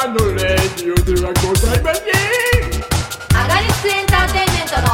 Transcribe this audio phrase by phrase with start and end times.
[0.00, 2.04] たのレディオではございません
[3.36, 4.88] アガリスクエンターテインメントの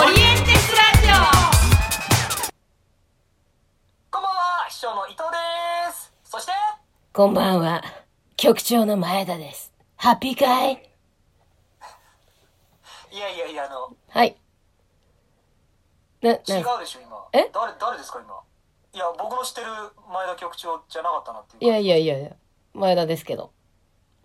[0.00, 1.08] オリエンテスラジ
[4.12, 5.24] こんばんは、秘書の伊藤
[5.88, 6.12] です。
[6.22, 6.52] そして、
[7.12, 7.82] こんばんは。
[8.36, 9.72] 局長の前田です。
[9.96, 10.74] ハッピーかい？
[13.10, 14.36] いやいやいや、あの、はい。
[16.22, 17.26] な、違うな、でしょ、今。
[17.32, 17.50] え？
[17.52, 18.40] 誰、誰ですか、今？
[18.92, 19.66] いや、僕の知ってる
[20.12, 21.64] 前田局長じゃなかったなっていう。
[21.64, 22.30] いやいやいやいや、
[22.72, 23.50] 前田ですけど。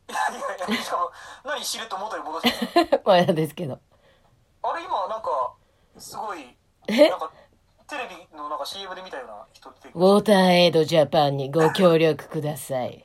[0.10, 1.12] いやいやいや、しかも、
[1.46, 3.80] 何知ると元に戻して前田ですけど。
[4.64, 5.54] あれ、今、なんか、
[5.98, 7.10] すごい、え？
[7.10, 7.32] なんか、
[7.88, 9.90] テレビのなんか CM で見たような人って。
[9.94, 13.04] ウォーターエイドジャパンにご協力ください。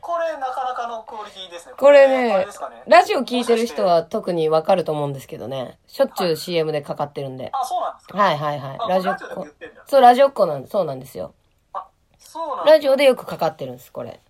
[0.00, 1.74] これ、なかなかのクオリティですね。
[1.76, 2.46] これあねね、
[2.86, 5.78] ラジオ聞いてる人は特にわかると思うんですけどね。
[5.86, 7.50] しょっちゅう CM でかかってるんで。
[7.52, 8.18] あ、そうなんですか。
[8.18, 8.88] はいはいはいあ。
[8.88, 9.46] ラジオっ子。
[9.86, 11.34] そう、ラジオっ子なんそうなんですよ。
[12.66, 14.20] ラジオでよくかかってるんです、これ。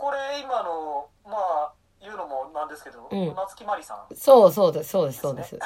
[0.00, 4.16] これ、今の、まあ、言うのもなんですけど、うん夏木マリさん。
[4.16, 5.58] そうそうです、そうです、そうです。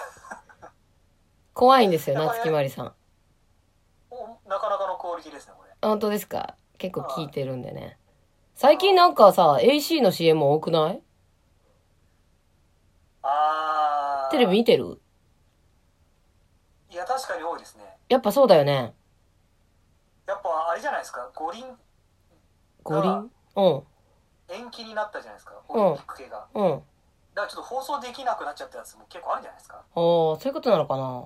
[1.55, 2.95] 怖いんですよ、夏木マリさん。
[4.11, 5.71] おなかなかのクオリティですね、これ。
[5.89, 6.57] 本当ですか？
[6.79, 7.97] 結構聞いてるんでね。
[8.57, 11.03] 最近なんかさ、AC の CM 多くない？
[13.23, 15.01] あーテレビ見てる？
[16.91, 17.85] いや、確かに多いですね。
[18.09, 18.95] やっぱそうだよね。
[20.27, 21.79] やっぱ、あれじゃないですか、五輪？
[22.83, 23.31] 五輪？
[23.57, 23.87] うん。
[24.48, 26.47] 延期になったじゃないですか、オリンピック系が。
[26.55, 26.83] うん。
[27.34, 29.83] だからちょっと放送できなくなっちゃったやつも結構あるんじゃないですか。
[29.95, 31.25] おー、そういうことなのかな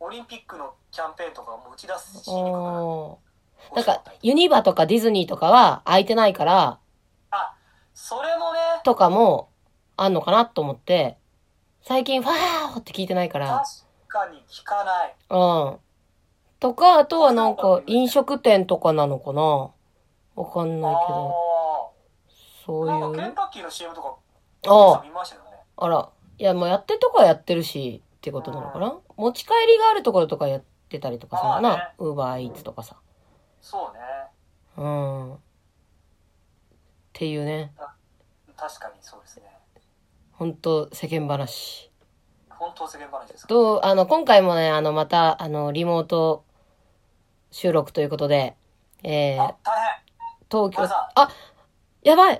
[0.00, 2.46] オリンピックのキャンペーンとかも打ち出しにくくなる。
[2.46, 3.76] おー。
[3.76, 6.78] なんか、ユニバとかディズニーとかは空いてないから、
[7.30, 7.54] あ、
[7.94, 9.50] それもね、とかも
[9.96, 11.18] あんのかなと思って、
[11.82, 13.62] 最近ファーって聞いてないから、
[14.08, 15.14] 確かに聞かない。
[15.28, 15.78] うん。
[16.58, 19.70] とか、あとはなんか飲食店とかなのかな
[20.36, 21.34] わかんないけど、
[22.70, 23.16] そういう。
[23.16, 24.16] かケンタッキーの CM とか、
[24.66, 25.50] ああ、見ましたよね。
[25.76, 26.08] あら。
[26.38, 28.98] いや、もうやってるとこはやってるし、ってことなのかな？
[29.16, 32.96] 持ち帰りがあるところとかやってたりとかするのかまあねなウーバーイーツとかさ。
[33.60, 34.00] そうね。
[34.76, 35.34] うん。
[35.34, 35.38] っ
[37.12, 37.72] ていうね。
[38.56, 39.44] 確かにそうですね。
[40.32, 41.90] ほんと世間話。
[42.50, 46.44] 本当世間話ですかと、あの、今回もね、あの、また、あの、リモート
[47.50, 48.54] 収録ということで、
[49.02, 49.54] えー。
[50.50, 51.30] 東京あ、
[52.02, 52.38] やばい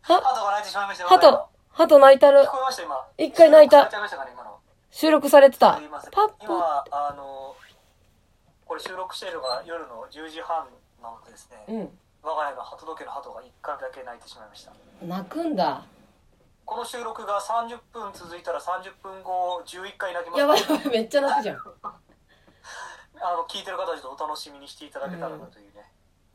[0.00, 1.08] ハトが泣いてしまいましたよ。
[1.10, 2.46] ハト、ハト泣いたる聞。
[2.46, 3.06] こえました、今。
[3.18, 4.58] 一回泣いた聞こえちゃいましたかね、今の。
[4.90, 6.10] 収録されてたすいません。
[6.10, 7.56] パッ今は、あの、
[8.64, 10.68] これ収録しているのが夜の10時半
[11.02, 11.98] なのでですね、うん。
[12.22, 14.72] 我が家の鳩時計の鳩が1回だけ泣いてしまいました。
[15.02, 15.84] 泣くんだ。
[16.64, 21.58] この収録が30分続いたら30分後11回泣きますやばいやばい、めっちゃ泣くじゃん。
[23.18, 25.65] あの聞いてる方たちとお楽しみにしていただけたらなというね、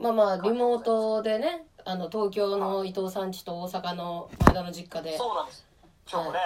[0.02, 5.64] まあまあ、リモートでね、あの、東京の伊藤さん家と大阪の前田の実家で、そうなんです。
[6.12, 6.40] 今日もね、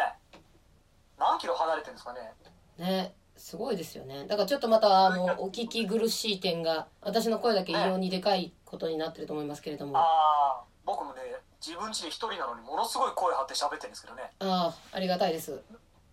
[1.17, 2.33] 何キロ離れてるんですかね。
[2.77, 4.25] ね、すごいですよね。
[4.27, 10.05] だからちょっとまた、あの、お聞き苦しい点が、私の声だけ異様にでかいことになってると思いますけれども、ああ
[10.59, 11.21] あ僕もね
[11.65, 14.31] 自分家で一人なのにものすごい声張って喋ってるんですけどね。
[14.39, 15.61] あ、ありがたいです。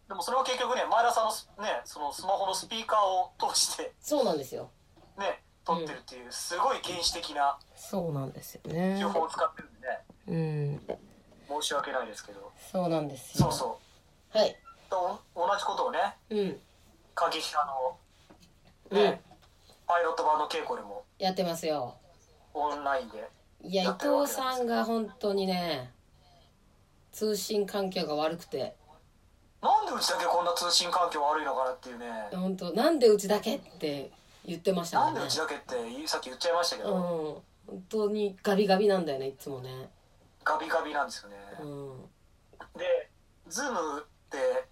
[0.09, 3.92] でもそれは結局ね前田さんのス,、ね、そのスマホのスピーカーを通して。
[4.00, 4.70] そうなんですよ。
[5.19, 9.04] ね撮ってるっていうすごい原始的なそうなんですよね手。
[9.04, 11.60] 法を使ってるんでねうん。
[11.62, 13.50] 申し訳ないですけどそうなんですよ。
[13.50, 13.78] そうそ
[14.34, 14.56] うはい。
[14.90, 15.98] と同じことをね
[16.30, 16.60] うん。
[17.14, 17.96] 過激派の
[18.90, 19.22] うんね、
[19.86, 21.94] パイロット版の稽古でもやってますよ。
[22.52, 23.26] オンラインで
[23.64, 25.92] いや、伊藤さんが本当にね、
[27.12, 28.74] 通信環境が悪くて、
[29.62, 34.10] なんでうちだけこんな通信環境悪いのかなっていうね本当なんでうちだけって
[34.44, 35.04] 言ってましたね。
[35.06, 35.75] なんでうちだけって
[36.06, 36.88] さっき言っちゃいましたけうん。
[36.91, 39.91] ど、本当にガビガビなんだよねいつもね。
[40.44, 42.00] ガビガビなんですよね、うん。
[42.76, 43.08] で
[43.48, 44.64] ズームって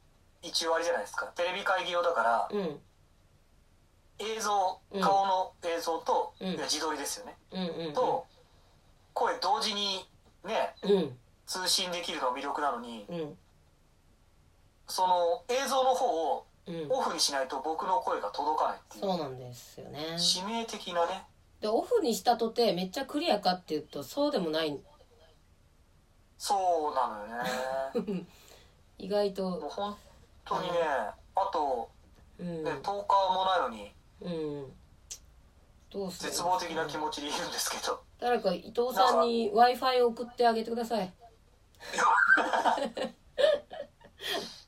[0.43, 1.27] 一応あれじゃないですか。
[1.37, 2.81] テレビ会議用だからうん。
[4.19, 6.57] 映像うん顔の映像と、うん。
[6.59, 8.27] 自撮りですよね、うんうんと
[9.15, 10.07] 声同時に
[10.45, 11.19] ねうん。
[11.47, 13.39] 通信できるのが魅力なのにうん。
[14.89, 16.50] その映像の方をうん
[16.89, 19.05] オフにしないと僕の声が届かないっていう。
[19.05, 20.01] そうなんですよね。
[20.17, 21.25] 致命的なね。
[21.61, 24.79] でオフにしたとてめっちゃクリアかっていうとそうでもない。
[26.39, 27.43] そうなのよ
[28.15, 28.27] ね。
[28.99, 29.97] 意外もうと本
[30.45, 30.79] 当にね
[31.35, 31.91] あと、
[32.39, 32.65] うん。
[32.65, 32.91] ね、10日
[33.35, 34.73] もないのにうん。
[35.91, 36.31] どうする？
[36.31, 38.03] 絶望的な気持ちでいるんですけど。
[38.21, 41.13] 誰か伊藤さんに w i f i を送ってあげてください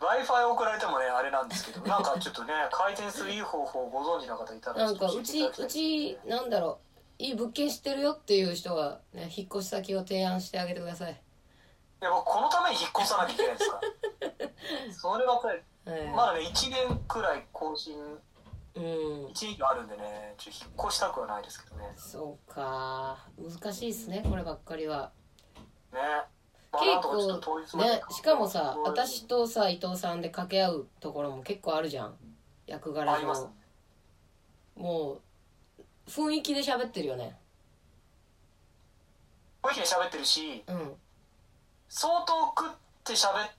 [0.00, 6.78] w i f i 送られてもねあれなんですけど なんかちょっとね回転するいい方法をご存知の方いたらなんかうちうちなんだろ
[7.18, 11.12] いい物件知ってるよっていう人はね引っ越し先を提案してあげてください。
[11.12, 13.80] いや僕このために引っ越さなきゃいけないんですか
[15.10, 15.60] そればっかり
[15.90, 16.06] はい。
[16.10, 17.98] まだね1年くらい更新
[18.76, 18.82] うん。
[19.26, 21.88] 1年以上あるんでねちょっと引っ越したくはないですけどね。
[21.88, 23.18] ねそうか。
[23.36, 25.10] 難しいっすねこればっかりは。
[25.90, 26.28] まあ
[26.72, 32.14] 結構ねしかもさ私とさ伊藤さんで掛け合うところも結構あるじゃん。
[32.66, 33.48] 役柄あります。
[34.76, 35.20] 上もう
[36.10, 37.36] 雰囲気で喋ってるよね。
[39.62, 40.94] 雰囲気で喋ってるしうん。
[41.88, 42.74] 相当食っ
[43.04, 43.50] て喋っ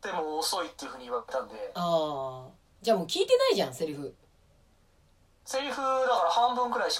[0.00, 1.54] ても遅いっていうふうに言われたんで。
[1.74, 2.50] ああ
[2.82, 4.12] じゃあもう聞いてないじゃんセリフ。
[5.44, 5.84] セリフだか
[6.24, 6.98] ら半分くらいし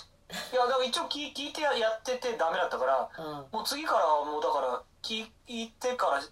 [0.53, 6.23] いやだから一応聞聞いてやっててダメだったからあもう次からはもうだから聞いてから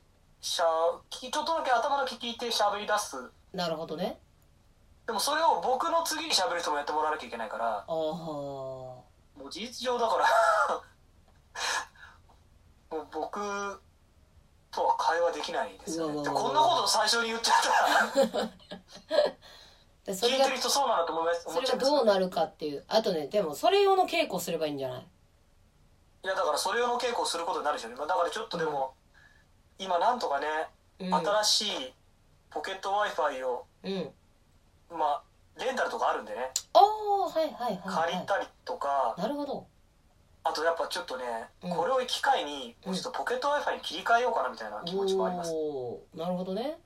[0.41, 0.65] しゃ
[1.11, 3.17] きちょっとだけ頭だけ聞いて喋り出す。
[3.17, 4.19] あなるほどね。
[5.07, 7.79] でもそれを僕の次に喋る人もやってもらわなきゃいけないから。
[7.79, 9.05] ああも
[9.47, 10.77] う事実上だから。
[12.97, 13.83] もう僕
[14.71, 16.15] とは会話できないですよね。
[16.15, 17.57] こんなこと最初に言っちゃっ
[18.31, 18.49] たら。
[20.07, 21.45] 聞いてる人そうなんだと思います。
[21.53, 22.85] それがどうなるかっていう。
[22.89, 25.07] あとねでもそれ用の稽古すればいいんじゃない？
[26.23, 28.95] いやだからそれ用の稽古をすることになるでしょうねまあだからちょっとでも、
[29.79, 30.47] 今なんとかね、
[31.01, 31.15] うん。
[31.15, 31.95] 新しい
[32.51, 34.11] ポケット w i f i をうん。
[34.99, 35.23] まあ
[35.59, 36.51] レンタルとかあるんでね。
[36.75, 39.67] ああはいはいはい、はい、借りたりとか、なるほど。
[40.45, 41.25] あとやっぱちょっとね、
[41.63, 41.71] うん。
[41.71, 45.53] これを機会にうんちょっとポケット w i f i に切り替えようかなみたいな気持ちもあります、
[46.15, 46.77] なるほどね。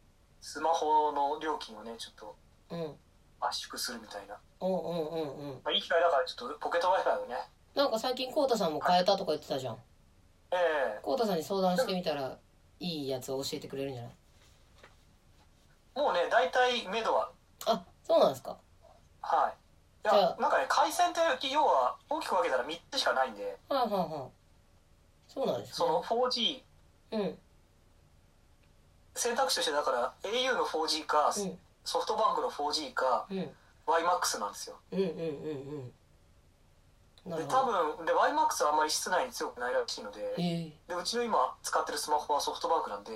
[0.41, 2.37] スマホの料金をねちょっと
[2.71, 2.95] うん。
[3.41, 5.61] 圧縮するみたいな、うんうんうんうん。
[5.65, 7.37] まあ、いい機会だからちょっとポケット w i f i をね
[7.75, 9.75] なんか最近こうたさんも変えたとか言ってたじゃん。
[10.53, 10.57] え
[10.97, 12.37] えこうたさんに相談してみたら
[12.81, 14.13] いいやつを教えてくれるんじゃない？
[15.97, 17.31] もうね大体目処は。
[17.67, 18.57] あそうなんですか。
[19.23, 19.53] はい。
[19.53, 19.55] い
[20.05, 20.19] じゃあ。
[20.21, 23.57] やなんかね回線って要は大きく分けたら3つしかないんで。
[23.69, 24.09] はいはいはい。
[25.27, 25.75] そうなんですね。
[25.75, 26.63] その 4G
[27.13, 27.39] うん。
[29.17, 31.59] 選択肢としてだから au の 4G か、うん。
[31.85, 33.51] ソフトバンクの 4G かうん。
[33.87, 34.77] YMAX なんですよ。
[34.93, 35.81] うんうんうんうん。
[35.81, 35.89] な
[37.27, 37.65] で多
[37.97, 43.13] 分で YMAX はあんまり室内に強くないらしいのでえでうちの今使ってるスマホはソフトバンクなんで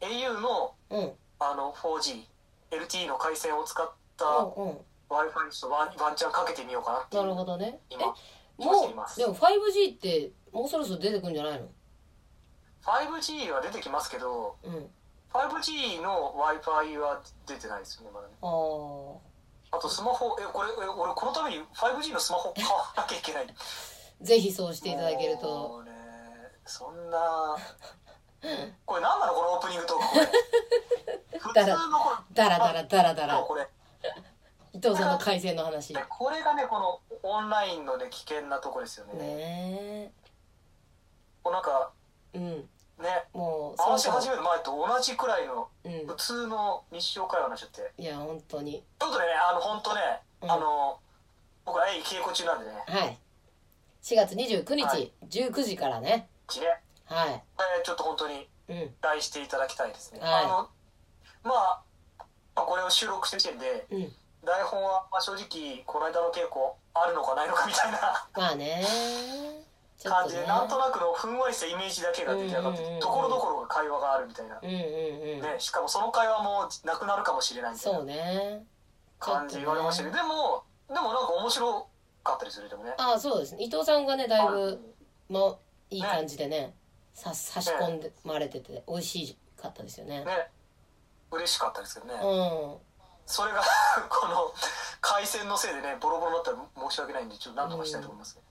[0.00, 0.98] au のう。
[0.98, 4.72] んあの 4GLTE の回線を使ったうんう。
[4.72, 4.78] ん
[5.08, 7.78] w i f i にちょっとワンワンチャンかけてみようかなっていなるうほどね。
[7.90, 11.68] え今もうでも 5G ってもうそろそろ出てくるんじゃないの
[12.82, 14.90] ？5G は出てきますけどうん、
[15.32, 18.34] 5G の w i f i は出てないですよねまだね。
[18.40, 18.50] ああ
[19.76, 23.46] あとスマホえこれえ俺このために 5G のスマホ買わなきゃいけない。
[24.22, 25.82] ぜひそうしていただけると。
[25.82, 25.92] ね
[26.64, 27.56] そんな
[28.86, 30.26] これ何なのこのオープニングトークこれ。
[31.38, 33.38] 普通のこれダラダラダラダラ。
[33.38, 33.68] これ。
[34.72, 35.94] 伊藤さんの回線の話。
[36.08, 40.12] これがねこのオンラインのね危険なとこですよねえ。
[41.42, 41.92] こうなんか
[42.34, 42.70] うん
[43.02, 43.24] ね。
[43.32, 45.68] もう話し始める前と同じくらいの
[46.06, 47.92] 普通の日常会話になっちゃって。
[48.02, 48.82] いや本当に。
[48.98, 50.00] ちょっとねあの本当ね、
[50.42, 50.50] うん。
[50.50, 50.98] あの
[51.64, 52.84] 僕は稽古中なんでね。
[52.86, 53.18] はい。
[54.02, 55.12] 4月29日、はい。
[55.28, 56.08] 19時からね。
[56.08, 56.28] ね。
[57.06, 57.30] はい。
[57.30, 58.94] えーちょっと本当にうん。
[59.00, 60.44] 来していただきたいですね、はい。
[60.44, 60.70] あの
[61.44, 61.82] まあ
[62.54, 64.12] まあこれを収録してる時点でうん。
[64.44, 68.28] 台本は、まあ、正直この間の稽古あるのかないのかみたいな。
[68.36, 69.65] まあね
[70.04, 73.00] 感じでなんとなくのふんわりしたイメージだけが出来上がってうんうんうんうん。
[73.00, 78.66] ところどころが会話があるみたいな、うんうんうん、ね、しかもその会話もなくなるかもしれないみたいなそうね。
[79.18, 81.88] 感じ言われましたけど、でもでもなんか面白
[82.22, 82.94] かったりするでもね。
[82.98, 83.64] ああそうですね。
[83.64, 84.80] 伊藤さんがねだいぶ
[85.28, 85.60] も
[85.90, 85.98] い。
[85.98, 86.74] い感じでね
[87.14, 90.24] さ差し込んでまれてて美味しかったですよね。
[90.24, 90.50] ね。
[91.30, 92.76] 嬉しかったですけどね、うん。
[93.24, 93.62] それが
[94.08, 94.52] この
[95.00, 98.42] 回線のせいでねボロボロになったら申し訳ないんでちょっと何とかしたいと思いますね、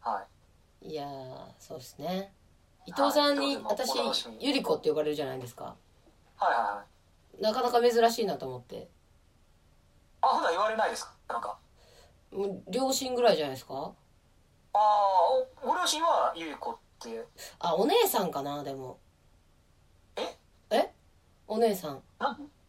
[0.00, 0.37] はい
[0.82, 2.32] いやーそうですね。
[2.86, 3.92] 伊藤さんにはい私
[4.40, 5.76] ゆり子って呼ばれるじゃないですか。
[6.36, 6.84] はいはいは
[7.38, 7.42] い。
[7.42, 8.88] なかなか珍しいなと思って。
[10.20, 11.12] あ普段言われないですか？
[11.28, 11.58] なんか。
[12.32, 13.92] もう両親ぐらいじゃないですか？
[14.74, 14.80] ああ
[15.62, 17.24] おご両親はゆい子って。
[17.58, 18.98] あお姉さんかなでも。
[20.16, 20.38] え？
[20.70, 20.92] え？
[21.46, 22.02] お姉さん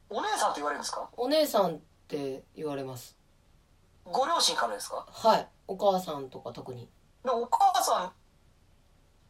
[0.09, 1.09] お姉さんって言われるんですか？
[1.15, 3.15] お姉さんって言われます。
[4.05, 5.05] ご両親からですか？
[5.09, 5.47] はい。
[5.67, 6.89] お母さんとか特に
[7.23, 8.11] でお母さ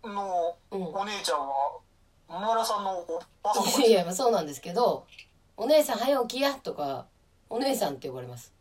[0.07, 1.79] んのうんお姉ちゃんは
[2.29, 5.05] 野村さんのおばさんいやいやそうなんですけど
[5.57, 7.05] 「お姉さん早起きや」とか
[7.49, 8.53] 「お姉さん」って呼ばれます。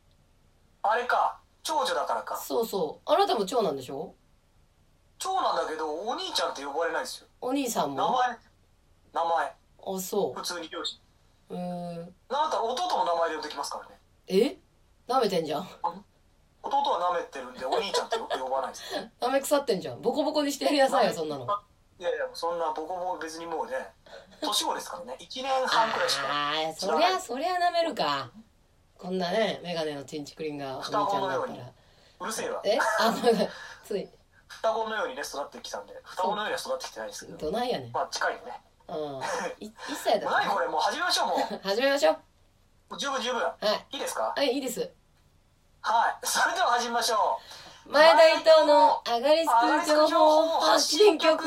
[0.83, 2.37] あれか長女だからか。
[2.37, 3.11] そうそう。
[3.13, 4.15] あなたも長男でしょ？
[5.19, 7.29] 長男だけどお兄ちゃんって呼ばれないですよ。
[7.41, 7.97] お兄さんも？
[7.97, 8.39] 名前
[9.13, 9.47] 名前。
[9.97, 10.99] あそ普通に両親。
[11.51, 14.01] うんなんだったら弟の名前で呼んできますからね。
[14.29, 14.57] え？
[15.07, 15.69] なめてんじゃん
[16.69, 20.01] 弟は舐めてるんでお兄ちゃんって呼ばないですかダメ腐ってんじゃん。
[20.03, 21.47] ボコボコにしてやりなさいよそんなの。
[21.99, 23.73] いやいやそんなボコボコ別にもうね
[24.41, 25.17] 年子ですからね。
[25.19, 28.31] 1年半くらいしかああそりゃそりゃなめるか。
[28.97, 31.73] こんなねメガネのチンチクリンがお兄ちゃんだったら。
[32.21, 32.61] うるせえわ。
[32.65, 32.79] え？
[33.01, 33.33] あごめん。
[33.35, 33.49] ごめん
[33.85, 34.09] つい。
[34.49, 35.95] 双子のようにね育ってきたんで。
[36.05, 37.39] 双子のようには育ってきてないですけど。
[37.39, 37.93] どないやねん。
[37.93, 38.61] まあ近いよね。
[38.89, 39.65] うん。
[39.65, 40.67] い一歳だ何 これ。
[40.69, 42.17] もう始めましょうも 始めましょうう
[42.91, 42.99] もう。
[42.99, 43.43] 十分十分。
[43.43, 43.53] は
[43.91, 43.97] い。
[43.97, 44.33] いいですか？
[44.37, 44.91] はいいいです
[45.81, 47.39] はいそれでは始めましょ
[47.89, 47.93] う。
[47.93, 49.49] 前田伊藤のアガリス
[49.87, 51.45] ク情報発信局。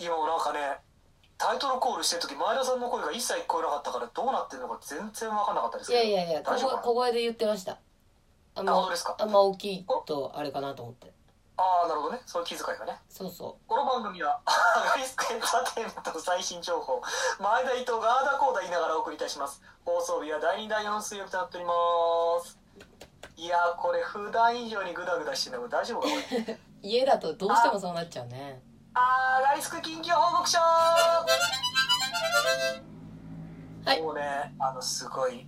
[0.00, 0.58] 今もなんかね
[1.36, 6.08] タイトルコールしてる時前田さんの声が一切聞こえなかったからどうなってるのか全然分かんなかったですいけど。
[6.10, 6.82] やいやいや小大丈夫かな？
[6.82, 7.78] 声で言ってました。
[8.54, 9.16] あんまあ本当ですか？
[9.18, 11.12] あんま大きいとあれかなと思って
[11.60, 12.22] ああなるほどね。
[12.24, 12.98] そういう気遣いがね。
[13.10, 14.52] そうそこの番組は ア
[14.94, 17.02] ガリスクエンターテインメントの最新情報。
[17.38, 19.60] 前田伊藤があーだこーだ言いながらお送りいたします。
[19.84, 21.72] 放送日は第2第4水曜日となっておりま
[22.42, 22.58] す。
[23.36, 26.38] いやーこれ普段以上にグダグダしてるの大丈夫かこれ？
[26.54, 28.62] う 家だとどうしてもそうなっちゃうね。
[28.94, 30.58] アガリスク緊急報告書。
[30.58, 31.26] は
[33.94, 34.02] い。
[34.02, 35.46] もうねあのすごい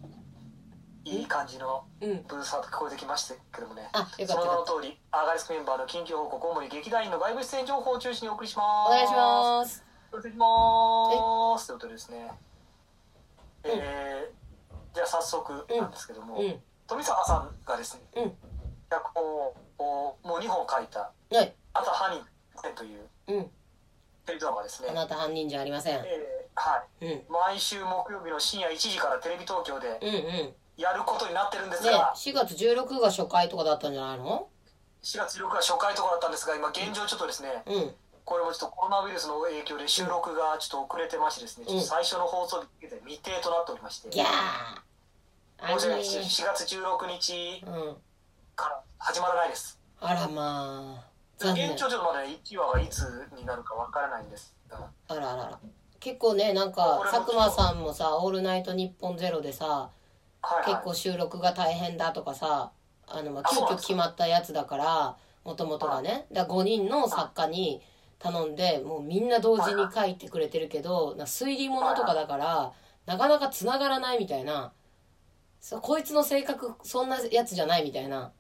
[1.05, 2.23] いい感じのうん。
[2.29, 3.89] ブースターと聞こえてきましたけどもね。
[3.93, 8.89] あよかその名の通りアガリスクメンバーの緊急報告主に劇団員の外部出演情報を中心にお送りします。
[8.89, 9.85] お願いします。
[10.13, 11.67] お願いします。
[11.67, 12.31] ということでですね。
[13.65, 16.61] えー、じゃあ早速なんですけども、うん。
[16.87, 18.33] 富坂さんがですねうん。
[18.91, 23.51] 脚本をもう2本書いたはい「あとハニー」といううん。
[24.25, 24.89] テレビドラマですね。
[24.91, 25.97] あなた犯人じゃありません。
[25.97, 27.07] えーはい。
[27.07, 27.23] うん。
[27.29, 30.19] 毎週木曜日の深夜1時からテレビ東京でうんう
[30.51, 34.49] んやることになってるんですねが、4月16が初回とかだったんじゃないの
[35.03, 37.95] ？4月16日が初回とかだったんですが今現状ちょっとですねうん。
[38.25, 44.11] これもちょっとコロナウイルスの影響で収録がちょっと遅れてましてですね、ちょっと最初の放送日現在未定となっておりまして。
[44.11, 47.97] ギャーあ申し訳ないに4月16日うん
[48.55, 49.79] から始まらないです。
[50.01, 54.89] あらまあ現状ちょっとまだ1話がいつになるかわからないんですが。
[55.09, 55.59] あらあらあら。
[55.99, 59.91] 結構ねなんか佐久間さんもさ「オールナイトニッポンゼロでさ
[60.43, 60.75] はいはい。
[60.75, 62.73] 結構収録が大変だとかさ
[63.07, 67.81] あのまあ急遽決まったやつだからもともとがねだ5人の作家に
[68.19, 72.73] 頼んでもうみんな同時に書いてくれてるけどな推理物とかだから
[73.07, 74.73] なかなか繋がらないみたいな。
[75.61, 78.33] そうこいつの性格そんなやつじゃないみたいな。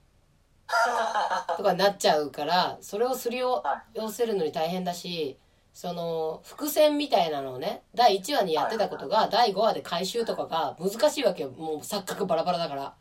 [1.57, 5.39] とかになっちゃうからそれをすりをは要せるのに大変だし
[5.73, 11.51] その伏線みたいなのをね第1話にやってたことが第5話で回収とかが難しいわけよ。
[11.51, 12.95] もう錯覚バラバラだから。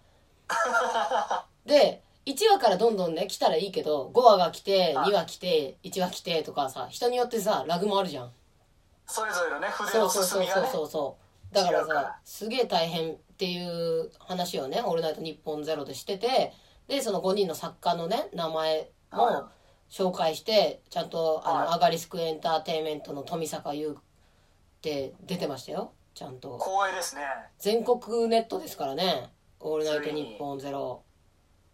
[1.65, 8.31] で1話からどんどんね来たらいいけど5話が来て2話来て1話来てとかさ人によってさラグもあるじゃん。
[9.05, 10.67] それぞれのね筆のそうそうそう進みがね。
[10.71, 11.17] そうそうそ
[11.51, 11.53] う。
[11.53, 12.01] だから違うから。
[12.03, 16.53] さすげえ大変っていう話をね「オールナイトニッポンゼロでしてて
[16.87, 19.33] でその5人の作家のね名前はい。
[19.35, 19.49] も
[19.91, 21.67] 紹介してちゃんとあの、はい。
[21.73, 24.01] アガリスクエンターテインメントの富坂優っ
[24.81, 25.91] て出てましたよ。
[26.13, 26.57] ちゃんと。
[26.57, 27.21] 光栄ですね。
[27.59, 31.03] 全国ネットですからね「オールナイトニッポンゼロ。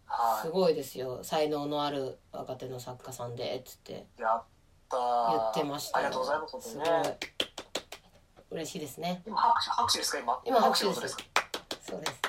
[0.04, 0.46] はい。
[0.46, 1.22] すごいですよ。
[1.22, 4.06] 才能のある若手の作家さんでっつって。
[4.18, 4.42] やっ
[4.90, 5.30] たー。
[5.30, 6.06] 言ってましたよ。
[6.06, 6.86] ありがとうございます本当すごい
[8.50, 9.22] 嬉しいですね。
[9.26, 10.18] 今拍手拍手ですか？
[10.18, 11.14] 今今拍手のです。
[11.14, 11.24] 音か？
[11.82, 12.20] そうです。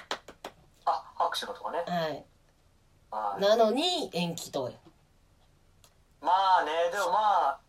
[0.86, 1.84] あ拍手のとかね。
[1.88, 2.26] はい。
[3.10, 3.42] はい。
[3.42, 4.72] なのに延期と
[6.22, 7.60] まあねでもまあ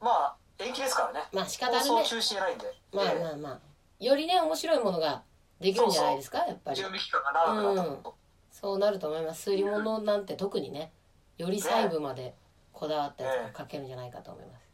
[0.00, 1.26] まあ延期ですからね。
[1.32, 1.90] まあ仕方あるね。
[1.90, 2.66] 放送中止じゃないんで。
[2.92, 3.60] まあええまあまあ。
[4.04, 5.22] よりね面白いものが
[5.60, 6.76] できるんじゃないですかやっぱり。
[6.76, 8.14] 準備期間が長くなったと。
[8.50, 9.50] そうなると思います。
[9.50, 10.92] 推理物なんて特にね
[11.38, 12.34] より細部まで
[12.72, 14.68] こだわったやつが書けるんじゃないかと思います。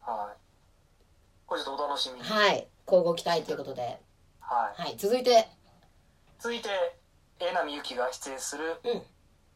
[0.00, 0.36] はい。
[1.46, 2.22] これちょっとお楽しみに。
[2.22, 2.68] はい。
[2.86, 4.00] 交互期待ということで。
[4.40, 4.82] はい。
[4.82, 4.96] はい。
[4.96, 5.48] 続いて。
[6.38, 6.68] 続いて
[7.40, 9.02] 江波由紀が出演するうん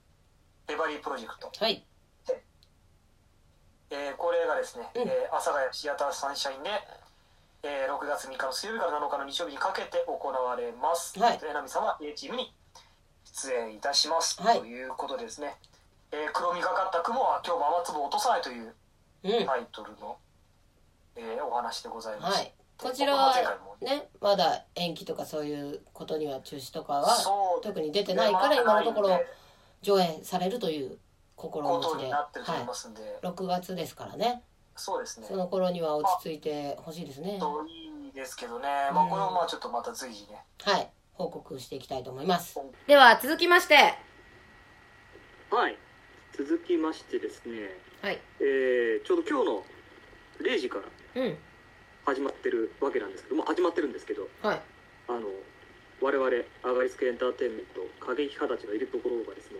[0.67, 1.51] 「ベバリープロジェクト。
[1.55, 1.85] はい」
[3.91, 5.03] えーこれがですね、うん。
[5.09, 6.71] えー阿佐ヶ谷シアターサンシャインで、
[7.63, 11.41] えー6月3日の水曜日から7日の日曜日にかけて行われます、はい。
[11.43, 12.53] 江波さんは A チームに
[13.25, 14.61] 出演いたします、はい。
[14.61, 15.57] ということでですね
[16.13, 18.75] 「えー黒みがかった雲は今日も雨粒を落とさない」という
[19.25, 19.47] うん。
[19.47, 20.17] タイトルの、
[21.17, 22.55] えーお話でございます、はい。
[22.77, 23.35] こちらは
[23.81, 24.09] ね。
[24.21, 27.17] まだ延期とかそういうことには中止とかは
[27.63, 29.21] 特に出てないから今のところ
[29.83, 30.99] 上映されるという
[31.39, 34.43] 心こと持ちで、になってると思いはますんで、い、6月ですからね。
[34.75, 35.27] そうですね。
[35.27, 37.39] その頃には落ち着いてほしいですね。
[37.39, 40.45] といいですけどね、まあこれをまあちょっとまた随時ね。
[40.63, 40.91] はい。
[41.15, 42.61] 報告していきたいと思います。
[42.87, 43.75] では続きまして。
[45.51, 45.79] はい。
[46.37, 47.71] 続きましてですね、
[48.03, 48.21] はい。
[48.41, 49.63] えーちょうど今日の
[50.43, 50.79] 0時か
[51.15, 51.39] らうん。
[52.05, 54.63] 始まってるわけなんですけどもう始まってるんですけどはい。
[55.09, 55.27] あの
[56.01, 56.25] 我々
[56.63, 59.59] アガリスクエンターテインメント過激派たちのいるところがですね、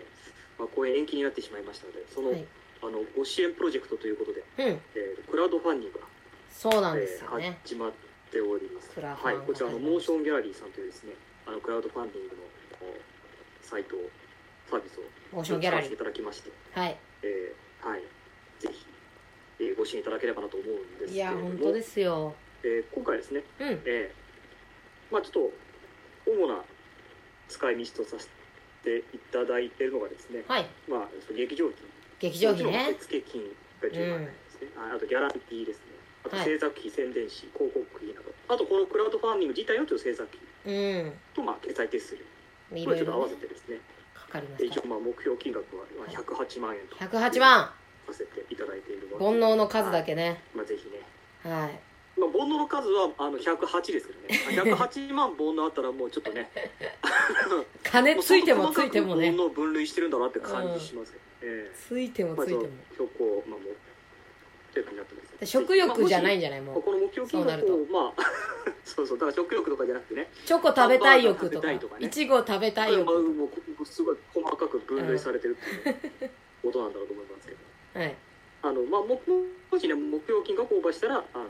[0.59, 2.45] まあ、公演延期になってしまいましたのでその,、はい。
[2.83, 4.81] あのご支援プロジェクトということで、うん。
[4.95, 6.07] えークラウドファンディングが、
[6.51, 7.93] そうなんでえーすよね、始まっ
[8.31, 8.99] ております。
[9.01, 11.13] はい、こちらのモーションギャラリーさんというですね
[11.47, 12.43] あのクラウドファンディングの
[12.91, 13.95] おサイト
[14.71, 15.95] サービスをモーションギャラリー。
[15.95, 16.97] いただきまして、はい。
[17.23, 18.03] えーはい。
[18.59, 18.87] ぜひ、
[19.61, 22.35] えーご支援いただければなと思うんですいやけれども本当ですよ。
[22.65, 23.69] えー今回ですねうん。
[23.85, 25.53] えーまあちょっと
[26.31, 26.63] 主な
[27.49, 28.29] 使い道とさせ
[28.89, 30.67] ていただいているのがですね、はい。
[30.89, 31.77] まあ、その劇場費。
[32.19, 32.97] 劇場費ね。
[32.97, 33.45] 受付金
[33.85, 35.93] が10万円ですね、ああとギャランティーですね。
[36.25, 36.45] あとはい。
[36.47, 38.33] 制作費、宣伝費広告費など。
[38.49, 41.13] あとこのクラウドファンディング自体のちょっと制作費うん。
[41.37, 42.25] とまあ決済手数料。
[42.77, 43.79] いこれちょっと合わせてですね。
[44.15, 46.97] かかりま一応まあ目標金額はまあ108万円と。
[46.97, 47.73] ら108万。
[48.09, 51.05] させていただいている煩悩の数だけ、けねまあ、ぜひね。
[51.45, 51.88] はい
[52.19, 54.75] まあ、煩悩の数はあの108ですけどね。
[54.75, 56.51] 108万煩悩あったらもうちょっとね。
[57.85, 59.31] 金 ついてもついてもね。
[59.31, 62.69] 煩悩を分類してるんだなって感じしますけど、えついてもついても。
[62.93, 66.83] 標高、まあ、もうテープになってますで食欲じゃないんんじゃないもう。
[66.83, 68.23] この目標金額をまあ
[68.85, 69.19] そうそう。
[69.19, 70.31] だから食欲とかじゃなくてね。
[70.45, 73.49] チョコ食べたい欲とかいちご食べたいまあ、欲も
[73.81, 76.31] うすごい細かく分類されてるっていう
[76.63, 76.93] ことなん。
[76.93, 78.01] だろうと思いますけど。
[78.01, 78.17] はい。
[78.63, 79.21] あの、まあ、も
[79.71, 81.49] もしね目標金額をオーバーしたらあのこ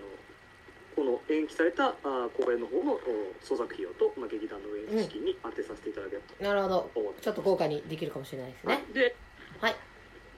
[1.08, 3.00] の延期されたあ公演の方のお
[3.40, 7.14] 創作費用と、まあ、劇団の運営資金に当てさせていただければとなるほど。
[7.20, 8.84] ちょっと豪華にできるかもしれないですね。
[8.92, 9.16] で、
[9.60, 9.76] はい。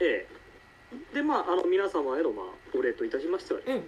[0.00, 1.14] ええ。
[1.14, 2.46] でまああの皆様へのまあ
[2.76, 3.84] お礼といたしましてはね、うん。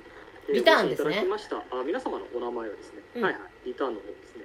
[0.50, 1.10] えリターンですね。
[1.10, 1.56] いただきました。
[1.56, 3.22] あ皆様のお名前をですね、うん。
[3.22, 4.44] はいはいリターンの方ですね。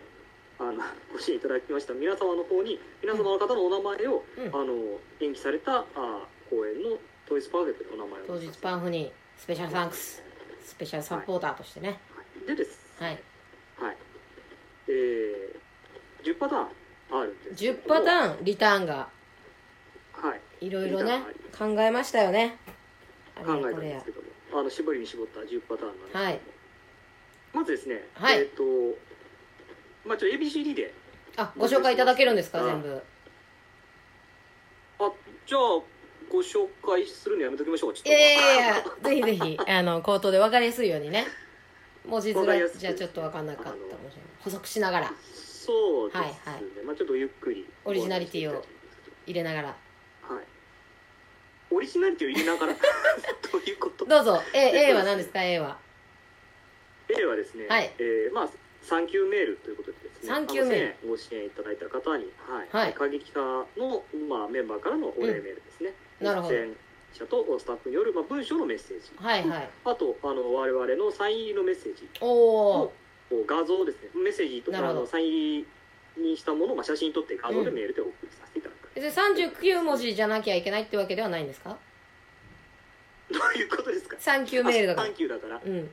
[0.60, 1.94] あの ご支援いただきました。
[1.94, 4.56] 皆様の方に皆様の方のお名前を、うん。
[4.56, 8.26] あの延期されたあ公演の当日パーフェクトのお名前を。
[8.28, 10.24] 当日パンフにスペシャルサンクス。
[10.64, 11.90] スペシャルサポーターとしてね。
[11.90, 12.17] はい
[12.48, 12.80] でです。
[13.00, 13.12] はい。
[13.80, 13.98] はい。
[14.88, 16.68] えー、10パターン
[17.12, 17.94] あるんですけれ10ど。
[17.96, 18.96] もパターンリターンが。
[20.14, 20.66] はい。
[20.66, 21.22] いろいろね
[21.58, 22.58] 考えましたよね。
[23.36, 24.28] あ考えたんですけども。
[24.60, 26.40] あの絞りに絞った10パターンなんですけども、はい。
[27.54, 28.40] まずですね、はい。
[28.40, 28.64] えっ、と
[30.06, 30.94] まあちょっと ABCD で。
[31.36, 33.02] あご紹介いただけるんですかあ全部。
[35.00, 35.12] あ
[35.46, 35.62] じゃあ
[36.30, 38.10] ご紹介するのやめときましょうちょっと。
[38.10, 41.26] いやいやいやぜひぜひあの口頭で分かりやすいようにね
[42.08, 44.30] 文字面じゃちょっと分かんなかったかもしれない。
[44.40, 45.14] 補足しながら。
[45.34, 46.64] そうですね、はいはい。
[46.86, 47.68] まあちょっとゆっくり。
[47.86, 48.64] オリジナリティを
[49.26, 49.68] 入れながら。
[49.68, 49.76] はい。
[51.76, 52.74] オリジナリティを入れながら。
[53.52, 54.06] どういうこと？
[54.06, 54.42] どうぞ。
[54.54, 55.78] A, A は何ですか？A は。
[57.10, 57.94] A はですね、はい。
[58.00, 58.50] えーまあ
[58.82, 60.28] サンキューメールということでですね。
[60.30, 60.86] サンキューメール。
[60.86, 62.70] あの1000円ご支援いただいた方に、はい。
[62.72, 62.94] はい。
[62.94, 66.56] 過激派の、まあ、メンバーからのお礼メールですね、なるほど
[67.14, 69.12] 者とスタッフによる、まあ、文章のメッセージ。
[69.18, 69.70] はいはい。
[69.86, 72.08] あとあの我々のサイン入りのメッセージ。
[72.22, 72.94] おおを
[73.46, 74.10] 画像ですね。
[74.24, 75.66] メッセージとかあのサイン入
[76.18, 81.78] りにしたものを、まあ、写真撮って画像でメールでお送りさせていただく、別に39文字じゃなきゃいけないってわけではないんですか？
[83.32, 84.16] どういうことですか？
[84.20, 85.08] サンキューメールだから。
[85.08, 85.62] サンキューだから。
[85.64, 85.90] うん。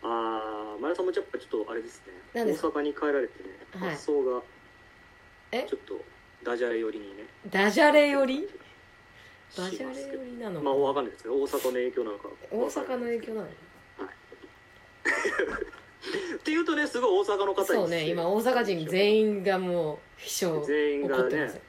[0.00, 2.12] ああ前田さんもやっぱちょっとあれですね。
[2.32, 3.90] 大阪に帰られてねはい。
[3.90, 4.42] 発想が
[5.52, 5.66] え？
[5.68, 6.00] ちょっと
[6.44, 7.24] ダジャレ寄りにね。
[7.50, 8.48] ダジャレより？
[9.56, 10.22] ダジャレしますけど。
[10.22, 12.28] よりなのまあかわかんないですけど大阪の影響なのか。
[12.50, 13.50] 大阪の影響なのっ
[16.42, 21.60] ていうとねすごい大阪の方にそうね今大阪人全員がもう秘書全員がね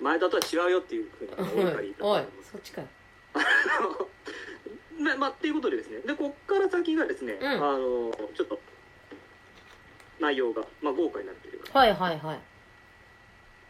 [0.00, 2.82] 前田とは違うよっていうふうにおおい分かりいたおいそっちか。
[4.98, 6.00] ままあっていうことでですね。
[6.00, 7.46] でこっから先がですね、うん。
[7.46, 8.60] あのちょっと
[10.18, 12.40] 内容が、まあ、豪華になっているはいはいはい。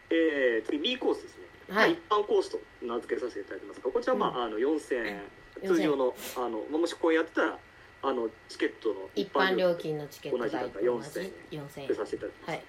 [0.09, 5.21] えー、次 B コースですね、はいまあ一般コースと名付けさせていただきますがこちらは、まああの4000円。
[5.61, 7.57] 4000通常のあの、まあ、もし公演やってたら
[8.03, 12.49] あのチケットの一般料金のチケット同じだった4000でさせていただきます。
[12.49, 12.63] はい。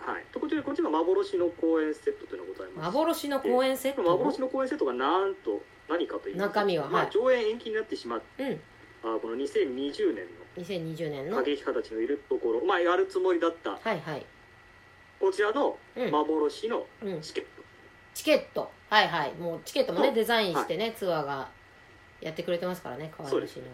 [0.00, 2.96] はい、とこちらこちらが幻の公演セットというのがございます。
[2.96, 4.02] 幻の公演セット。
[4.02, 8.56] 幻の公演セットがなんと何かというと中身はまあはい上演延期になってしまっうん。
[9.02, 11.36] たこの2020年2020年のの。
[11.36, 14.26] 過激派たちのいるところまあやるつもりだったはいはい。
[15.20, 16.10] こちらのうん。
[16.10, 17.20] 幻のうん。
[17.20, 17.59] チケット、
[18.14, 18.70] チケット。
[18.88, 19.34] はいはい。
[19.34, 21.48] もうチケットもねデザインしてねツアーが
[22.20, 23.66] やってくれてますからね可愛らしいの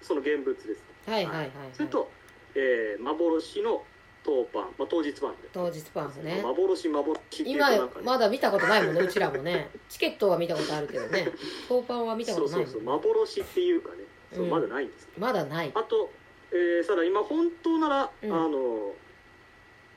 [0.00, 1.46] その現物ですははいはいはい。
[1.46, 1.50] はい。
[1.72, 2.10] それと、
[2.54, 3.82] えー幻の
[4.24, 5.48] 当番、まあ、当日版で。
[5.52, 6.40] 当日パンフね。
[6.42, 9.68] 幻幻今まだ見たことないもんねうちらもね。
[9.88, 11.32] チケットは見たことあるけどね。
[11.68, 12.82] 当パンは見たことないそうそうそう。
[12.82, 13.96] 幻っていうかね。
[14.32, 14.50] そううん。
[14.50, 15.72] まだないんです、まだない。
[15.74, 16.10] あと、
[16.52, 18.32] えーさらに今本当なら、うん。
[18.32, 18.50] あの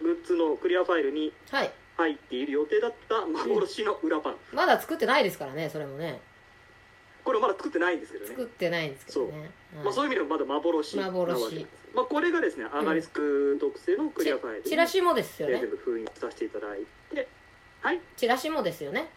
[0.01, 6.19] グッズのクリアファイルにはい入っている予定だった幻の裏パン、まだ作ってないですからねそれもね。
[7.23, 8.29] これまだ作ってないんですけどね。
[8.31, 9.49] 作ってないんですけどね。
[9.84, 11.41] まあ、そういう意味でもまだ幻なわけなんです。
[11.43, 11.67] 幻。
[11.95, 15.55] まあ、これがですねアガリスク特製のクリアファイルにチラシもですよね。
[15.55, 16.81] えー全部封印させていただい
[17.15, 17.27] て。
[17.81, 17.99] はい。
[18.15, 19.10] チラシもですよね。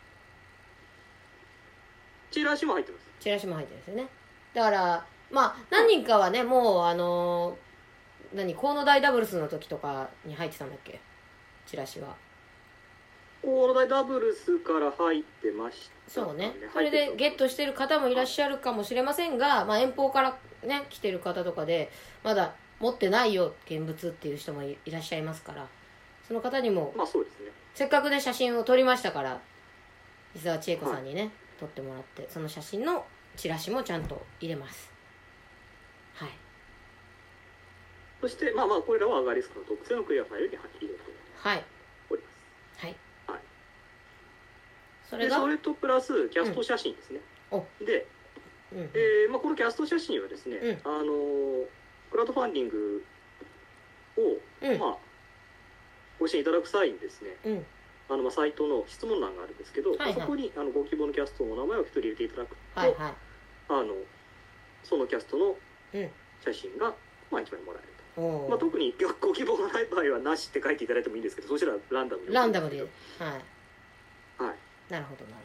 [2.30, 3.04] チラシも入ってます。
[3.20, 4.08] チラシも入ってるんですよね。
[4.54, 11.00] だからまあ何人かはねもうあのー何河野大ダブルスの時とかに入ってたんだっけ？
[11.66, 12.14] チラシは
[13.42, 16.54] コールダブルスから入ってましたそうね。
[16.72, 21.90] それでゲットしてる方もいらっしゃるかもしれませんが、まあ、遠方からね来てる方とかで
[22.24, 25.66] まだ持ってないよ現物っていう人もいいらっしゃいますから
[26.26, 27.50] その方にもまあそうですね。
[27.74, 29.40] せっかくね写真を撮りましたから
[30.34, 34.92] 伊沢千恵子さんにね、撮ってもらってその写真のチラシもちゃんと入れます。
[36.14, 36.30] はい。
[38.20, 41.00] そしてまあまあこれらはアガリスクの特製のクリアファイルに入れて。
[41.38, 41.64] はい
[42.10, 42.96] おりますはい
[43.28, 43.40] はい
[45.08, 45.36] それが？
[45.36, 47.20] でそれとプラスキャスト写真ですね、
[47.52, 47.58] うん。
[47.58, 47.64] うん
[48.94, 50.78] えーまあ、このキャスト写真はですね、うん。
[50.84, 51.64] あのー
[52.10, 53.04] クラウドファンディング
[54.16, 54.78] を、うん。
[54.78, 54.96] まあ
[56.18, 57.66] ご支援いただく際にですねうん。
[58.10, 60.14] あのまあサイトの質問欄があるんですけど、はいはい。
[60.14, 63.12] そこにあのご希望のキャストのお名前を一人入れていただくと、はいはい。
[63.68, 63.94] あの
[64.84, 65.56] そのキャストの
[65.94, 66.10] うん。
[66.44, 66.94] 写真が、
[67.32, 72.80] まあ、1枚もらえると、まあ、特にご希望がない場合はなしって書いていただいてもいいんですけどそしたらランダムにランダムで。
[72.80, 72.88] はい。
[74.38, 74.54] はい
[74.90, 75.36] なるほどなる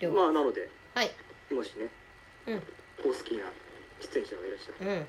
[0.00, 0.22] ほど。
[0.22, 1.10] まあなのではい。
[1.54, 1.88] もしね、
[2.46, 2.62] うん。
[3.10, 3.44] お好きな
[4.00, 5.06] 出演者がいらっしゃるうん。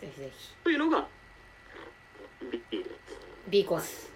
[0.00, 0.54] ぜひぜひ。
[0.64, 1.06] というのが
[2.50, 2.90] B です
[3.48, 4.10] B コース。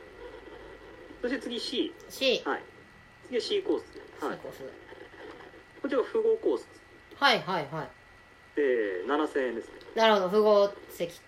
[1.21, 2.63] そして次 C C はい。
[3.27, 3.85] 次は C コース。
[4.21, 4.39] C はい。
[4.39, 4.63] コース。
[5.83, 6.69] こちらが符号コース。
[7.17, 7.89] はいはいはい。
[8.57, 9.75] で7000円ですね。
[9.95, 10.29] なるほど。
[10.31, 11.21] 符号席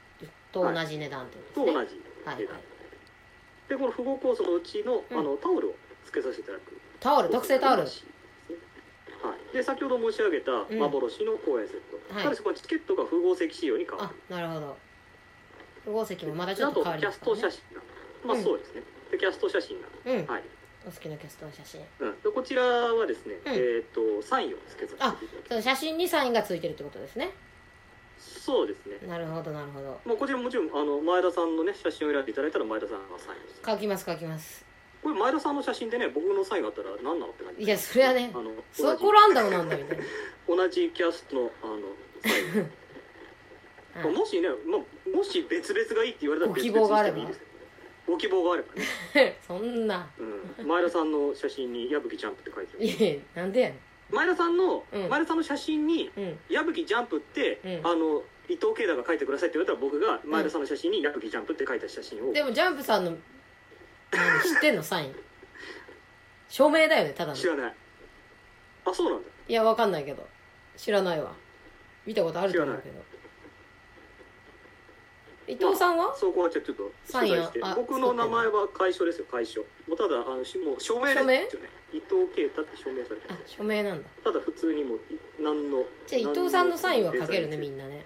[0.53, 1.85] と同じ値段ってことですね。
[1.85, 2.43] と同じはいはい。
[2.43, 2.61] 値段
[3.69, 5.19] でこの符号コースのうちの,、うん。
[5.19, 7.83] あのタオルを付けさせていただくタオル特製タオル。
[7.83, 10.79] はい、で先ほど申し上げたうん。
[10.81, 12.25] 幻の公演セット、はい。
[12.25, 14.77] ただしこのチケットが符号席仕様に変わあるなるほど。
[15.85, 17.83] 符号席もまだちょっと変わりキャストますからね写真が。
[18.27, 18.43] まあうん。
[18.43, 18.83] そうですね。
[19.13, 19.87] でキャスト写真が。
[20.05, 20.27] うん。
[20.27, 20.43] はい、
[20.89, 21.81] お好きなキャストの写真。
[22.01, 23.55] うん、でこちらはですね、うん。
[23.55, 27.31] えっ、とサインを付けさせていただきその写真にサインがついてるってことですね。
[28.19, 29.07] そうですね。
[29.07, 30.01] なるほどなるほど。
[30.05, 33.71] まあ、こちらもちろんあの前田さんのね写真を選んでいただいたら前田さんがサインして。
[33.71, 34.67] 書きます書きます
[35.07, 40.05] これ前田さんの写真でね僕のサインがあったら何なのって感じいやそれはねあのそこランダムなんだみたいな。
[40.49, 40.91] 同じ。
[40.91, 41.79] キャストのあの
[42.23, 42.43] サイ。
[42.43, 42.67] ン
[43.95, 44.07] まあ。
[44.07, 47.19] はいもしね、まあ、もし別々がいいって言われたらご希望があれば。
[47.19, 47.47] 別々にしてもいいですよ
[48.09, 50.11] ご希望があればね、 そんな。
[50.59, 52.85] うん、前田さんの写真に矢吹ジャンプって書いてる。
[52.85, 53.79] いやなんでやね
[54.11, 55.09] 前田さんの、うん。
[55.09, 56.11] 前田さんの写真に
[56.49, 57.81] 矢吹ジャンプって、うん。
[57.87, 63.17] あの伊藤慶太が書いてくださいって言われたら僕が前田さんの写真に矢吹ジャンプって書いた写真を、でもジャンプさんの
[64.17, 65.15] 何知ってんのサイン。
[66.49, 67.37] 証明だよねただの。
[67.37, 67.75] 知らない。
[68.85, 69.29] あそうなんだ。
[69.49, 70.27] いやわかんないけど。
[70.77, 71.33] 知らないわ。
[72.07, 73.05] 見たことあると思うけど。
[75.49, 76.15] 伊藤さんは？
[76.17, 76.73] そこはちょっと
[77.05, 81.69] サイン僕の名前は解消ですよ解消もうただあのしもう署名ですよね。
[81.93, 84.09] 伊藤慶太って署名されてあ署名なんだ。
[84.25, 85.01] ただ普通にもう
[85.41, 88.05] 何のじゃあ伊藤さんのサインは書けるねみなんんなね。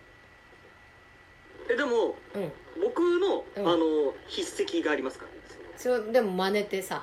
[1.71, 2.53] えでもうん。
[2.83, 3.69] 僕の、うん。
[3.69, 5.31] あの筆跡がありますから。
[5.33, 5.40] ね
[5.81, 7.03] それでも真似てさ。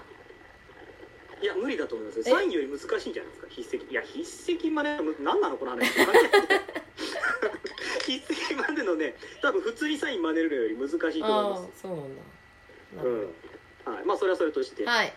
[1.42, 3.48] いや無理だと思いますサインより難しいんじゃないですか？
[3.50, 3.92] 筆跡。
[3.92, 5.88] いや筆跡まで何なのこの話。
[5.90, 6.06] 筆
[8.18, 12.22] 跡までのね多分普通にサイン真似るのより難しいと思いああますそうなんだ。
[12.98, 13.94] なうるん。
[13.94, 15.14] はい、まあそれはそれとして、はい。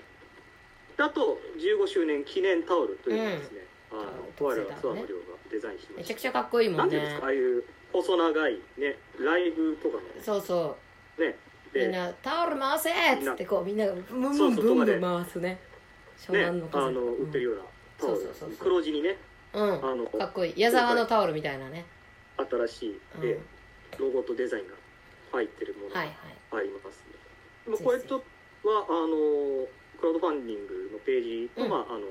[0.98, 4.02] あと15周年記念タオルというのをですね、あの
[4.36, 10.76] タオル我らが諏訪の亮がデザインしまめちゃしたくちゃかっこいいもなんんねていうんですかああいう細長いねライブとかのそうそ
[11.18, 11.34] ねう
[11.74, 13.86] みんでな「タオル回せ!」っつってこうみんな。
[13.86, 15.58] がブンブンブンブンと回すね。
[16.18, 16.86] 湘ね南の風。
[16.86, 17.62] あの売ってるような
[17.98, 18.16] タオル。
[18.16, 18.58] そうそうそうそう。
[18.58, 19.16] 黒地にね。
[19.52, 20.54] うん、あのかっこいい。
[20.60, 21.84] 矢沢のタオルみたいなね。
[22.36, 23.20] 新しい、うん。
[23.20, 23.38] で
[23.98, 24.74] ロゴとデザインが
[25.32, 26.16] 入ってるものがはいはい。
[26.52, 27.14] ありますね、
[27.64, 31.70] でもこれとはあのクラウドファンディングのページと、うん。
[31.70, 32.06] まああの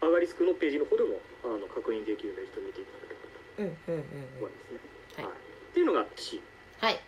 [0.00, 4.28] アガリスクのページの方でもあの確認できるので一度見ていただければうんうんうんうん。
[4.28, 5.32] と思いますね、はい。
[5.32, 6.40] っていうのが C
[6.78, 7.00] はい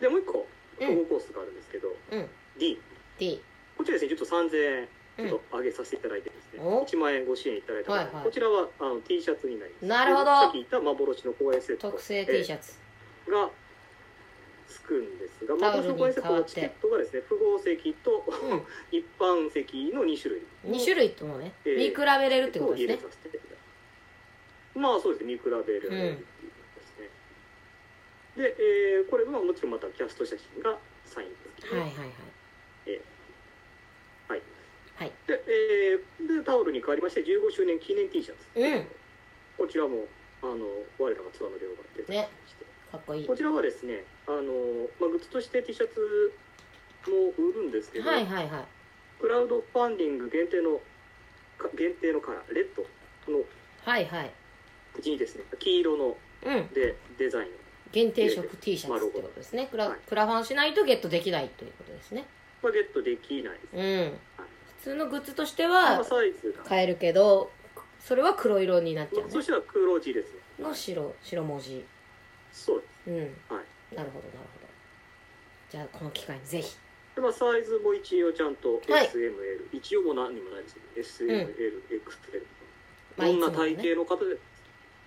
[0.00, 0.46] でもう一個
[0.80, 0.86] うん。
[0.86, 2.28] 統合コースがあるんですけど、うん。
[2.58, 2.80] D
[3.18, 3.42] D
[3.76, 6.84] こちらですねちょっと3000円うんちょっと上げさせていただいてですね、お。
[6.84, 8.24] 1万円ご支援いただいたはいはい。
[8.24, 9.84] こちらはあの T シャツになります。
[9.86, 10.24] なるほど。
[10.24, 11.90] でさっき言った幻の公演セット。
[11.90, 12.72] 特製 T シャツ。
[13.26, 13.50] えーが
[14.66, 18.62] つくんですが幻の公演セットのチケットがですね符号席と、うん。
[18.90, 20.42] 一般席の2種類。
[20.66, 22.98] 2種類ともねえー見比べれるってことですね。
[24.74, 25.80] まあそうですね見比べる。
[25.80, 26.18] ですね、
[28.36, 32.10] で、えーこれはもちろんまたキャスト写真がサインですねはいはいはい。
[34.28, 34.42] はい。
[34.96, 35.12] はい。
[35.26, 38.86] で,、えーでタオルブに変わりまして15周年記念 T シャツ、うん。
[39.58, 40.04] こちらも
[40.42, 40.64] あの
[40.98, 42.14] 我らがツアーの量が出てま
[42.46, 43.26] して、かっこいい。
[43.26, 46.32] こちらはですねあの、まあ、グッズとして T シャツ
[47.10, 48.64] も売るんですけど、はいはいはい。
[49.20, 50.80] クラウドファンディング限定の
[51.58, 52.86] か限定のカラーレッド
[53.32, 53.42] の
[53.84, 54.30] はいはい。
[54.94, 56.16] 口にですね黄色の
[56.46, 56.68] うん。
[56.72, 57.50] でデザイン
[57.92, 59.68] 限定色 T シャツってことですね。
[59.70, 59.98] クラ,、はい。
[60.06, 62.26] クラファンしないとゲットできないということですね。
[62.62, 64.18] はゲットできないです、うん。
[64.78, 66.04] 普通のグッズとしてまあは
[66.64, 67.50] 買えるけど
[67.98, 69.22] それは黒色になっちゃうね。
[69.24, 70.40] まあそしたら黒字ですね。
[70.60, 71.84] の白白文字。
[72.52, 73.10] そうです。
[73.10, 73.16] うん。
[73.18, 73.94] はい。
[73.94, 74.68] なるほどなるほど。
[75.70, 76.76] じゃあこの機会にぜひ。
[77.14, 79.08] で、まあ、サイズも一応ちゃんとはい。
[79.08, 80.74] SML、一応も何にもないです
[81.24, 81.54] けど SML、
[81.88, 82.46] XL
[83.16, 84.36] まあどんな体型の方で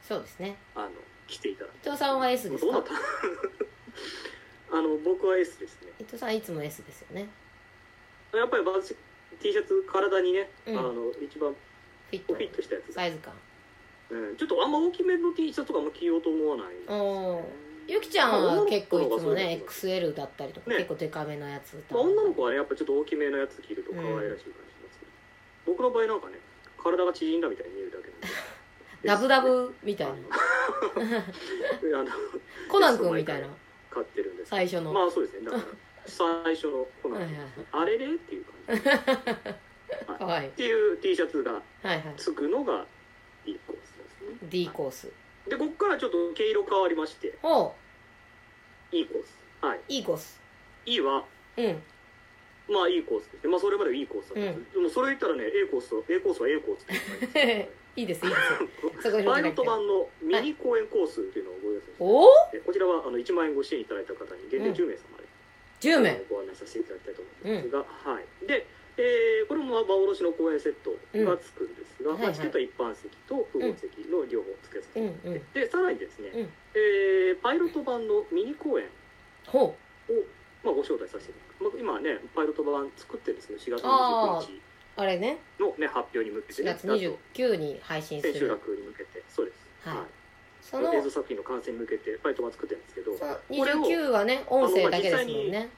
[0.02, 0.56] そうですね。
[0.76, 0.90] あの
[1.28, 2.72] 来ていただ伊藤さんは S ですか？
[2.72, 2.94] どうなった？
[4.78, 5.92] あの僕は S ですね。
[6.00, 7.28] 伊藤さんいつも S ですよね。
[8.34, 8.96] やっぱりバズ
[9.40, 10.78] T シャツ体にね、うん。
[10.80, 12.34] あの一番フィット。
[12.34, 13.34] フィットしたやつ、サイズ感。
[14.10, 17.44] うん、ちょっとあんま大きめの T シャツとかも着ようと思わないおー。
[17.88, 20.78] ゆきちゃんは結構いつもね XL だったりとかね。
[20.78, 24.44] 結構デカめのやつまあ、女の子はねやっぱちょっと大きめのやつ着ると可愛らしい感じし
[24.86, 25.12] ますけど、
[25.66, 26.38] 僕の場合なんかね
[26.82, 28.28] 体が縮んだみたいに見えるだけなんで
[29.06, 30.14] ダブダブみたいな。
[30.14, 32.12] あの
[32.70, 33.48] コナン君みたいな。
[33.90, 34.50] 買ってるんです。
[34.50, 35.46] 最初の、まあそうですね。
[35.46, 35.64] だから
[36.06, 37.34] 最初のこのはいはい
[37.72, 38.82] あれれっていう感じ。
[38.82, 38.86] っ
[40.08, 40.20] はい。
[40.20, 40.48] かわい。
[40.48, 42.02] いていう T シャツがはいはい。
[42.18, 42.86] つくのが
[43.46, 44.38] いいコースですね。
[44.44, 45.12] D コース。
[45.48, 47.38] でこっからちょっと毛色変わりまして。
[47.44, 47.74] お
[48.92, 49.38] いいコース。
[49.62, 49.80] はい。
[49.90, 50.42] いいコース。
[50.86, 51.24] いいは
[51.58, 51.84] うん
[52.70, 53.50] まあいいコースですね。
[53.50, 59.12] まあそれまでいいコースだったんです、でもそれ言ったらね A コースと A コースは A コースっていいいですいいです。
[59.24, 65.24] パイロット版のミニ公演コースっていうのをご用意させておおでこちらはあの1万円ご支援いただいた方に限定10名様で、
[65.82, 66.24] 10名。
[66.30, 68.48] ご案内させていただきたいと思いますが、はい。
[68.48, 68.66] で、
[68.98, 76.54] えーこれも幻の公演セットがつくんですが、うんまあチケットは一般席と複合席の両方つけさせてでさらにですね、うん。
[76.74, 78.88] えーパイロット版のミニ公演
[79.48, 79.76] ほを、
[80.64, 84.62] まあ、ご招待させていただく、まあ、今ねパイロット版作ってるんですけど4月あー29日う
[84.96, 85.38] あれね。
[85.60, 86.88] の、ね、発表に向けて4ね月
[87.42, 89.24] 29に配信す千秋る楽に向けて。
[89.30, 89.98] そうです、はい。
[89.98, 90.08] はい。
[90.62, 95.70] その映像作品の完成に向けてパイロット版作ってるんですけどそのこれを29はね音声だけですもんね。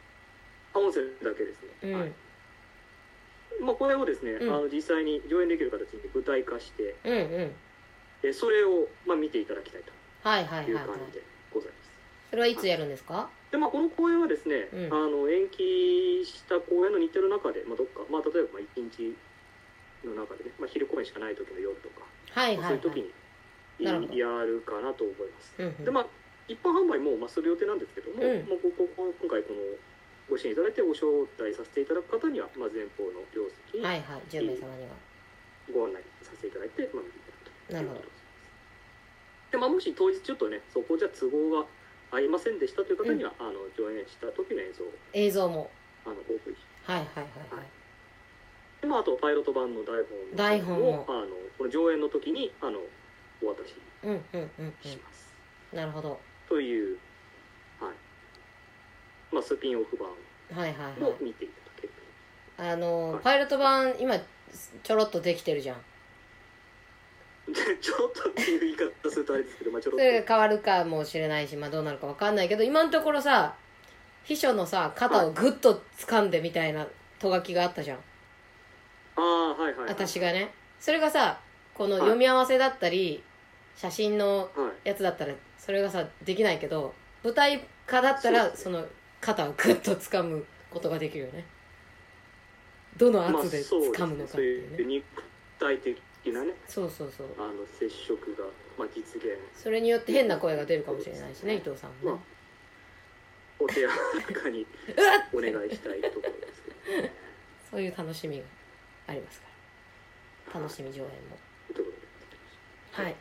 [0.73, 1.99] あ音声だけですね、うん。
[2.01, 2.11] はい。
[3.61, 4.53] まあ、これをですね、うん。
[4.53, 7.51] あの実際に上演できる形に舞台化してうんうん。
[8.23, 9.81] えそれを、まあ、見ていただきたい
[10.23, 10.87] はいはいというはい。
[10.87, 11.89] はい感じでございます、
[12.31, 13.29] それはいつやるんですか？
[13.55, 14.91] でまあこの公演はですね、うん。
[14.91, 19.15] あの延期した公演の日程の中で、まあ、どっか、まあ、例えばまあ1日
[20.03, 22.03] の中でね、まあ、昼公演しかない時の夜とか、
[22.35, 22.83] はいはいはい。
[22.83, 23.07] まあそういう
[23.79, 25.85] 時にやるかなと思います、うんうん。
[25.87, 26.07] でまあ
[26.51, 28.43] 一般販売も、まあ、する予定なんですけども、うん。
[28.43, 29.63] もうここ今回この
[30.27, 31.07] ご支援いただいてご招
[31.39, 34.27] 待させていただく方には、まあ、前方の両席にはいはい。
[34.27, 34.99] 10名様には。
[35.71, 38.11] ご案内させていただいて、まあ、見ていただくとなるほど。
[39.55, 41.63] で、まあ、もし当日ちょっとねそこじゃ都合が
[42.11, 45.69] 合いませんでしたという方には、あの上演した時の映像を映像も。
[46.05, 47.65] あのお送りはいはいはいはい。
[48.81, 51.25] で、まあ、あとパイロット版の台本台本をあの
[51.57, 52.77] この上演の時にあの
[53.43, 55.33] お渡しうんうんうんします、
[55.73, 55.79] うん。
[55.79, 56.19] なるほど。
[56.47, 56.97] という、
[57.79, 59.33] はい。
[59.33, 60.09] まあ、スピンオフ版
[60.55, 60.99] はいはいはい。
[60.99, 61.93] も見ていただける
[62.57, 63.23] あのはい。
[63.23, 64.15] パイロット版今
[64.83, 65.77] ちょろっとできてるじゃん
[67.79, 70.03] ちょっとっていう言い方するとあれですけど、まあ、ちょろっと。
[70.05, 73.55] それが変わるかもしれないし、まあ、どうなるか分かんないけど今のところさ
[74.23, 76.87] 秘書のさ肩をグッと掴んでみたいな
[77.19, 77.97] とがきがあったじゃん。
[79.17, 80.53] ああはいはい、はい、私がね。
[80.79, 81.39] それがさ
[81.73, 83.23] この読み合わせだったり
[83.75, 88.85] 写真のはいやつだったらそれがさできないけど舞台化だったらその
[89.21, 91.45] 肩をグッと掴むことができるよね。
[92.97, 95.05] どの圧で掴むのかっていうね、そういう肉
[95.59, 96.53] 体的なね。
[96.67, 97.27] そうそうそう。
[97.37, 98.43] あの接触が、
[98.77, 99.37] まあ、実現。
[99.53, 102.21] それによって変な声が出るかもしれないしね伊藤さんもまあね
[103.59, 104.65] お手柔らかに
[105.33, 107.09] お願いしたいところですけど。
[107.71, 108.43] そういう楽しみが
[109.07, 109.47] ありますか
[110.53, 110.59] ら。
[110.59, 111.37] 楽しみ上演も。
[112.91, 113.15] はい。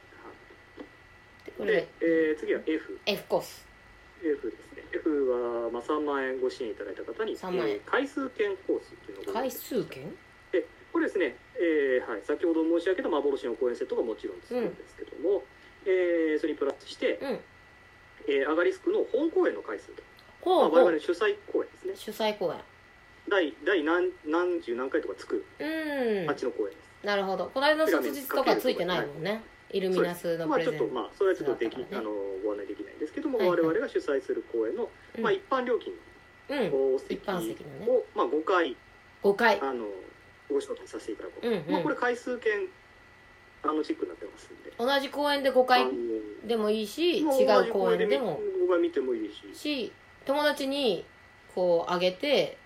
[1.44, 1.80] でこれで。
[1.80, 3.66] で、えー次は F F コース。
[4.22, 4.82] F ですね。
[4.92, 5.30] F
[5.66, 7.74] は、まあ、3万円ご支援いただいた方に3万円。
[7.74, 10.02] えー回数券コースっていうのをご用回意数券？
[10.10, 10.16] で
[10.94, 15.42] これですね、えーはい、先ほど申し上げた幻の公演セットがもちろんつくんですけども、
[15.84, 17.40] えーそれにプラスして、うん。
[18.30, 20.02] えーアガリスクの本公演の回数と、
[20.46, 20.70] まあ、ほう。
[20.70, 22.14] ほう我々の主催公演ですね。
[22.14, 22.60] 主催公演。
[23.28, 26.30] 第第何何十何回とかつくうん。
[26.30, 27.50] あっちの公演です、なるほど。
[27.52, 29.42] この間の卒日とかついてないもんね。
[29.72, 31.86] イルミナスのまあプレゼンちょっとまあそれはちょっとでき、ね。
[31.90, 32.12] あの
[32.44, 33.58] ご案内できないんですけども、はいはい。
[33.58, 35.22] 我々が主催する公演の、うん。
[35.24, 35.92] まあ、一般料金
[36.50, 36.98] うん。
[37.00, 37.90] 席一般席のね。
[37.90, 38.76] を、まあ、5回。
[39.24, 39.60] 5回。
[39.60, 39.86] あの
[40.50, 41.72] ご紹介させていただこう、うんうん。
[41.72, 42.52] まあ、これ回数券
[43.62, 44.72] あのチックになってますんで。
[44.78, 45.86] 同じ公園で5回
[46.46, 48.40] でもいいし違まあう公園でも。
[48.60, 49.58] 僕が見てもいいし。
[49.58, 49.92] し
[50.26, 51.04] 友達に
[51.54, 52.58] こうあげて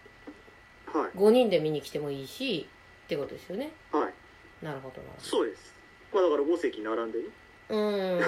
[0.86, 1.18] はい。
[1.18, 2.66] 5人で見に来てもいいし
[3.04, 3.70] ってことですよね。
[3.92, 4.64] はい。
[4.64, 5.74] なるほどなるそうです。
[6.12, 7.24] まあだから5席並んでね。
[7.68, 8.20] ほどうん。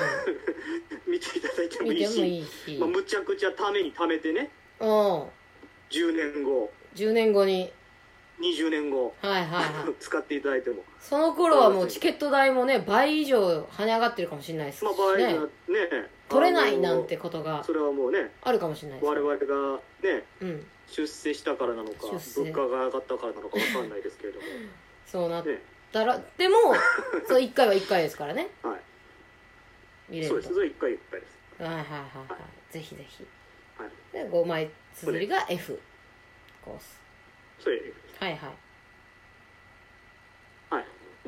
[1.10, 2.38] 見ていただいてもいいし。
[2.38, 2.76] いいし。
[2.78, 4.50] まあ、むちゃくちゃために貯めてね。
[4.78, 4.88] うん。
[4.88, 5.28] 10
[6.14, 6.70] 年後。
[6.94, 7.72] 10年後に
[8.40, 9.14] 20年後。
[9.20, 9.94] はいはいはい。
[10.00, 10.82] 使っていただいても。
[10.98, 15.28] その頃はもうチケット代もね倍以上跳ね上がってるかもしれないですしまあ場合がね
[15.68, 20.66] ね取れないなんてことがそれはもうねあるかもしれないです我々がねうん。
[20.86, 24.46] 出世したからなのか物価が上がったからなのかわかんないですけれども。
[25.06, 26.56] そうなっねたらでも
[27.26, 28.48] その1回は1回ですからね。
[28.62, 28.80] はい。
[30.08, 30.34] 見れると。
[30.34, 30.54] そうです。
[30.54, 31.38] それ1回1回です。
[31.62, 32.36] はいはいはいは
[32.70, 32.72] い。
[32.72, 33.26] ぜひぜひ。
[33.78, 33.90] はい。
[34.12, 35.78] で5枚綴りが F
[36.64, 37.00] コース
[37.60, 37.80] それ
[38.18, 38.52] はいはい。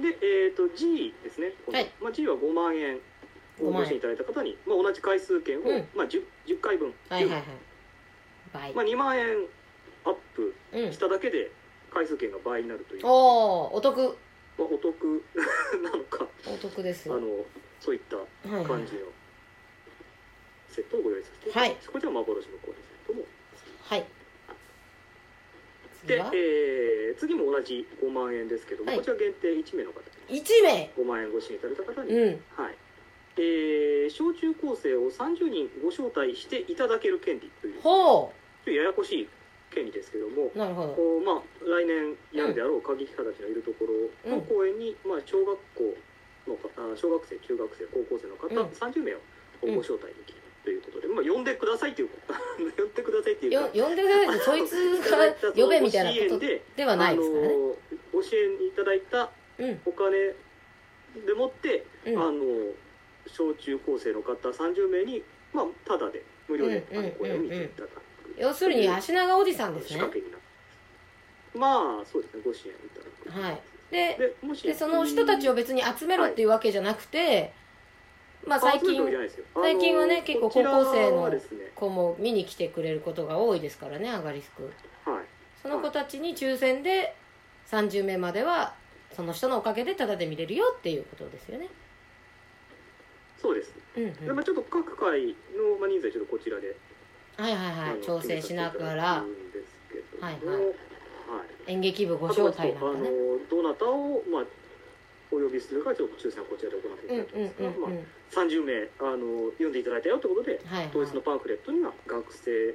[0.01, 1.91] でえっ、と G ですね、はい。
[2.01, 2.99] まあ、G は5万円
[3.61, 3.79] 5万円。
[3.79, 5.89] 応募していただいた方に、まあ、同じ回数券を、うん。
[5.95, 7.45] まあ、10, 10回分、はいはいはい。
[8.53, 8.73] 倍。
[8.73, 9.27] まあ、2万円
[10.05, 10.93] アップうん。
[10.93, 11.51] しただけで
[11.93, 14.17] 回数券が倍になるという、まおおお得。
[14.59, 15.25] あ、お得
[15.85, 16.27] なのか。
[16.47, 17.45] お得ですあの
[17.79, 19.01] そういったはいはい感じの
[20.69, 21.93] セットをご用意させていただきます、はい。
[21.93, 23.25] こちら幻のコーデセットも。
[23.83, 24.22] はい
[26.07, 28.99] 次えー次も同じ5万円ですけども、はい。
[28.99, 30.91] こちら限定1名の方に1名。
[30.97, 32.45] 5万円ご支援いただいた方に、うん。
[32.57, 32.75] はい。
[33.37, 38.33] えー小中高生を30人ご招待していただける権利というちょっほ
[38.65, 39.29] とややこしい
[39.71, 40.95] 権利ですけどもうなるほど。
[40.95, 45.95] こうまあ、来年やるであろう過激派たちのいるところの公園に、まあ、小学校
[46.51, 48.69] のかあ小学生中学生高校生の方、うん。
[48.69, 49.19] 30名を
[49.63, 52.09] ご招待できるということで、まあ、呼んでくださいという
[52.77, 57.77] 呼んでくださいっていうよか呼んでくださいってそいつが呼べみたいなことでではないですからねあの
[58.13, 59.81] ご支援いただいたうん。
[59.87, 60.35] お金
[61.27, 62.19] でもって、うん。
[62.19, 62.43] あの
[63.27, 65.23] 小中高生の方30名に、
[65.53, 68.03] まあ、ただで無料で、うんうを見ていただく、
[68.37, 70.03] 要するに足長おじさんですね。
[71.55, 72.43] まあそうですね。
[72.45, 73.47] ご支援いただく。
[73.47, 73.61] はい。
[73.91, 77.53] ででもしでその人たちを別に集めろっていうわけじゃなくて、
[78.47, 79.01] まあ最近
[79.55, 81.33] 最近はね結構高校生の
[81.75, 84.65] 子も見に来てくれることが多いですからねアガリスク。
[85.09, 85.25] はい。
[85.63, 87.15] その子たちに抽選で
[87.71, 88.75] 30名までは
[89.15, 91.69] その人のおかげでタダで見れるよっていうことですよね。
[93.41, 94.15] そうです、うんうん。
[94.15, 96.77] でまあ、ちょっと各回の、まあ、人数はちょっとこちらで、
[97.37, 98.01] はいはいはい。
[98.05, 99.05] 調整しながら。
[99.05, 99.25] は
[100.21, 100.75] いはいはい。
[101.67, 103.11] 演劇部ご招待なんかね。
[103.51, 104.45] どなたを、まあ、
[105.33, 107.99] お呼びするかちょっと抽選をこちらで行っていうんただきますが、うんうんうん。
[107.99, 110.91] まあ、30名あの読んでいただいたよということではいはい。
[110.93, 112.75] 当日のパンフレットには学生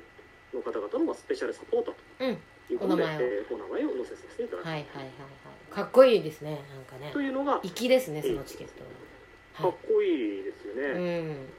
[0.53, 3.21] の方々のまあスペシャルサポーターうんということでお名前を。
[3.21, 5.73] えーお名前を載せさせていただきます、はいはいはいはい。
[5.73, 7.11] かっこいいですねなんかね。
[7.13, 8.83] というのが粋ですねそのチケット
[9.63, 11.49] はかっこいいですよはい、ね、うん。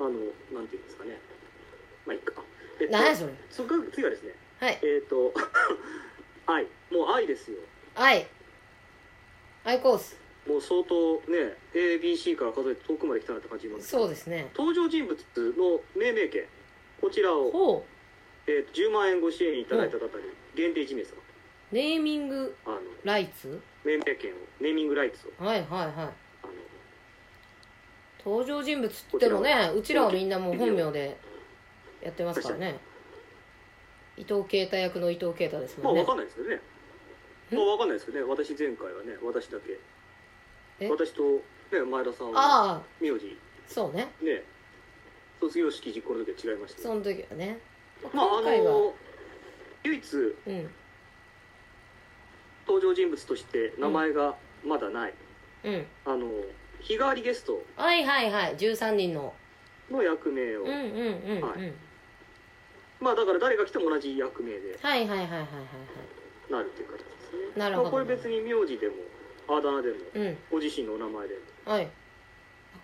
[0.00, 1.18] あのなんていうんですかね。
[2.06, 2.32] まあいいか。
[2.80, 3.32] えっと何やそれ？
[3.50, 4.32] そ次はですね。
[4.60, 4.78] はい。
[4.82, 5.32] えっ、と
[6.46, 6.64] 愛。
[6.90, 7.58] もう愛ですよ。
[7.94, 8.26] はい
[9.64, 10.16] アイコース
[10.48, 14.50] もう相当ね ABC から数えて遠くまで来たなって感じなんですそうですね。
[14.56, 15.14] 登場人物
[15.58, 16.44] の命名権。
[17.00, 17.84] こちらを、ほ
[18.46, 20.10] えーと10万円ご支援いただいた方に
[20.56, 21.08] 限定1名様。
[21.70, 23.60] うネーミングあのライツ？
[23.84, 25.44] 命名権をネーミングライツを。
[25.44, 26.28] はいはいはい。
[28.24, 31.18] 登場人物って言ってもねうちらはみんなもう本名で
[32.02, 32.78] やってますからね。
[34.16, 36.02] 伊藤啓太役の伊藤啓太ですもんね。
[36.02, 36.60] まあわかんないですけどね
[37.52, 38.24] まあわかんないですけどね。
[38.24, 39.78] 私前回はね私だけ
[40.80, 40.88] え？
[40.90, 42.82] 私と、ね、前田さんはああ。
[43.00, 43.36] 名字。
[43.66, 44.08] そうね。
[44.22, 44.42] ね。
[45.40, 47.58] 卒業式実行の時は違いましたけどその時はね。
[48.12, 48.72] まああ今回は。
[48.72, 48.94] の
[49.84, 50.70] 唯一うん。
[52.66, 55.14] 登場人物として名前がまだない、
[55.64, 55.86] うん。
[56.04, 56.28] あの
[56.80, 57.62] 日替わりゲスト。
[57.76, 58.56] はいはいはい。
[58.56, 59.32] 13人の。
[59.90, 61.42] の役名を、うんうんうんうん。
[61.42, 61.72] ははい。
[63.00, 66.52] まあだから誰が来ても同じ役名ではいはいはいはいはい。
[66.52, 67.38] なるっていう形ですね。
[67.56, 67.84] なるほど。
[67.84, 68.94] まあ、これ別に名字でも
[69.48, 70.38] あだ名でもうん。
[70.50, 71.34] ご自身のお名前で。
[71.64, 71.88] はい。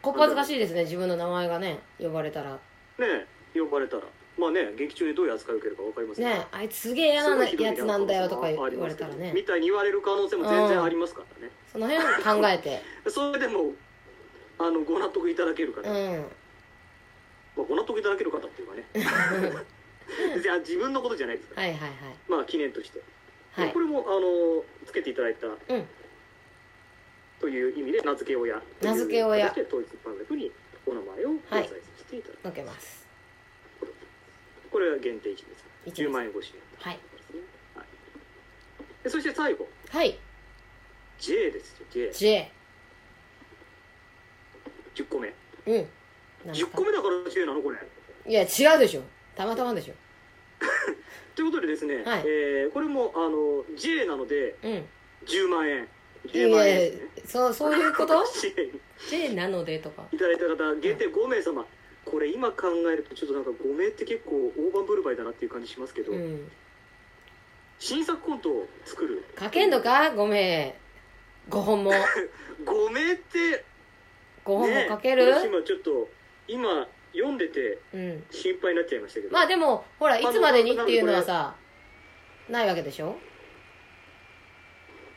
[0.02, 2.52] こっぱずかしいですね自分の名前がね呼ばれたら。
[2.52, 4.02] ね呼ばれたら。
[4.38, 11.52] まあね劇中でどういう扱いを受けるか分かりませんねあいつすげえ嫌なやつなんだよとか言ありわますけどれたらねみたいに言われる可能性も全然ありますからね。
[11.72, 12.82] その辺考えて。
[13.10, 13.72] それでも
[14.58, 16.24] あのご納得いただける方、うん。
[17.56, 18.84] まあ、ご納得いただける方っていうかね。
[20.42, 21.96] じゃあ自分のことじゃないですから、はいはいはい。
[22.28, 23.00] まあ記念として、
[23.52, 23.72] はい。
[23.72, 25.54] これもあのつけていただいたうん
[27.44, 29.52] という意味で名付け親名付け親。
[29.52, 30.50] 統一パンフに
[30.86, 33.06] お名前を掲載させていただく、のけます。
[34.72, 35.44] これは限定1です。
[35.84, 36.08] 一です。
[36.08, 36.40] 10万円はい。
[36.88, 36.98] はい、
[39.02, 39.68] でそして最後。
[39.90, 40.18] はい。
[41.18, 41.86] J ですよ。
[41.92, 42.12] J10
[44.94, 45.04] J。
[45.10, 45.34] 個目。
[45.66, 45.86] うん。
[46.46, 47.60] なん10か個目だから J なの？
[47.60, 47.76] これ。
[48.26, 49.02] いや、違うでしょ。
[49.36, 49.94] たまたまでしょ。
[51.36, 52.22] ということでですね、はい。
[52.24, 54.88] えーこれもあの J なのでうん。
[55.26, 55.84] 10万円。
[55.84, 55.88] い
[56.28, 58.24] 10万円やですねそう、そういうこと
[59.10, 60.04] ?J なのでとか。
[60.12, 61.64] いただいた方限定5名様
[62.04, 66.50] これ今考えるとちょっとなんか5名って結構大盤振る舞いだなっていう感じしますけど、うん。
[67.78, 69.24] 新作コントを作る？
[69.34, 70.74] かけんのか ?5 名。
[71.50, 71.92] 5本も。
[72.64, 73.64] 5名って
[74.44, 76.08] 5本もねかける、私今ちょっと
[76.46, 78.24] 今読んでてうん。
[78.30, 81.54] 心配になっちゃいましたけどまあでも、ほら、いつまでにっていうのはさ、
[82.48, 83.16] ないわけでしょ？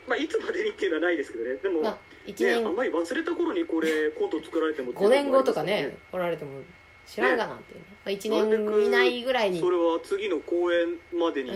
[0.08, 6.62] まあいつまでにっていうのはないですけどねでも、まあ、1ね、あ年ん、まり忘れた頃にこれコント作られても5年後とかね、来られても
[7.06, 7.84] 知らんがなっていうね。
[8.04, 9.60] まあ、1年以内ぐらいに。
[9.60, 11.50] それは次の公演までに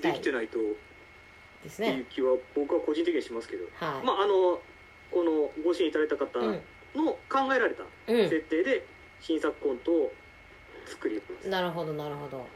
[0.00, 0.62] できてないとっ
[1.62, 2.06] ですていうね。
[2.08, 4.06] 気は僕は個人的にしますけど、はい。
[4.06, 4.60] まああの
[5.10, 6.60] このご支援いただいた方うん。
[6.94, 8.86] の考えられたう設定で
[9.20, 10.12] 新作コントを
[10.86, 11.50] 作ります、ん。
[11.50, 12.46] なるほど、なるほど。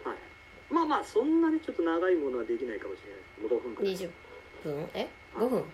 [0.73, 4.11] まあまあそんなにちょっと長いものはできないかもしれないもう5分くらい20
[4.65, 4.89] 分？
[4.95, 5.65] え ?5 分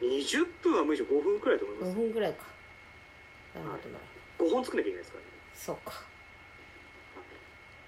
[0.00, 2.44] ？20分は無理でしょ5分くらいだと思いま ?5 す分ぐらいか。
[3.54, 4.50] なるほどな。
[4.50, 5.92] 5本作んなきゃいけないですからねそうか。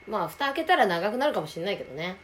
[0.06, 2.16] まあ、蓋開けたら長くなるかもしれないけどね。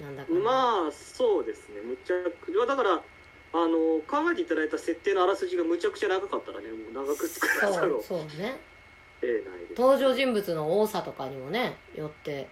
[0.00, 0.32] なんだか。
[0.32, 8.56] まあそうですねむちゃくいやだからあの考えていただいた設定のあらすじがむちゃくちゃ長かったらねもう長く作らざるをそう、そうね。
[9.20, 12.48] 得ないです登場人物の多さとかにもね、よって。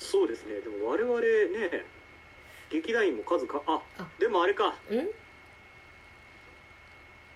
[0.00, 1.84] そうですねでも我々ね
[2.70, 4.74] 劇団員も数かああでもあれかん？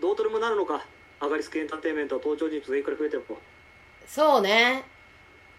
[0.01, 0.85] どうとでもなるのか
[1.21, 3.25] アガリスクエンターテインメントは登場人物がいくら増えても
[4.07, 4.85] そうね。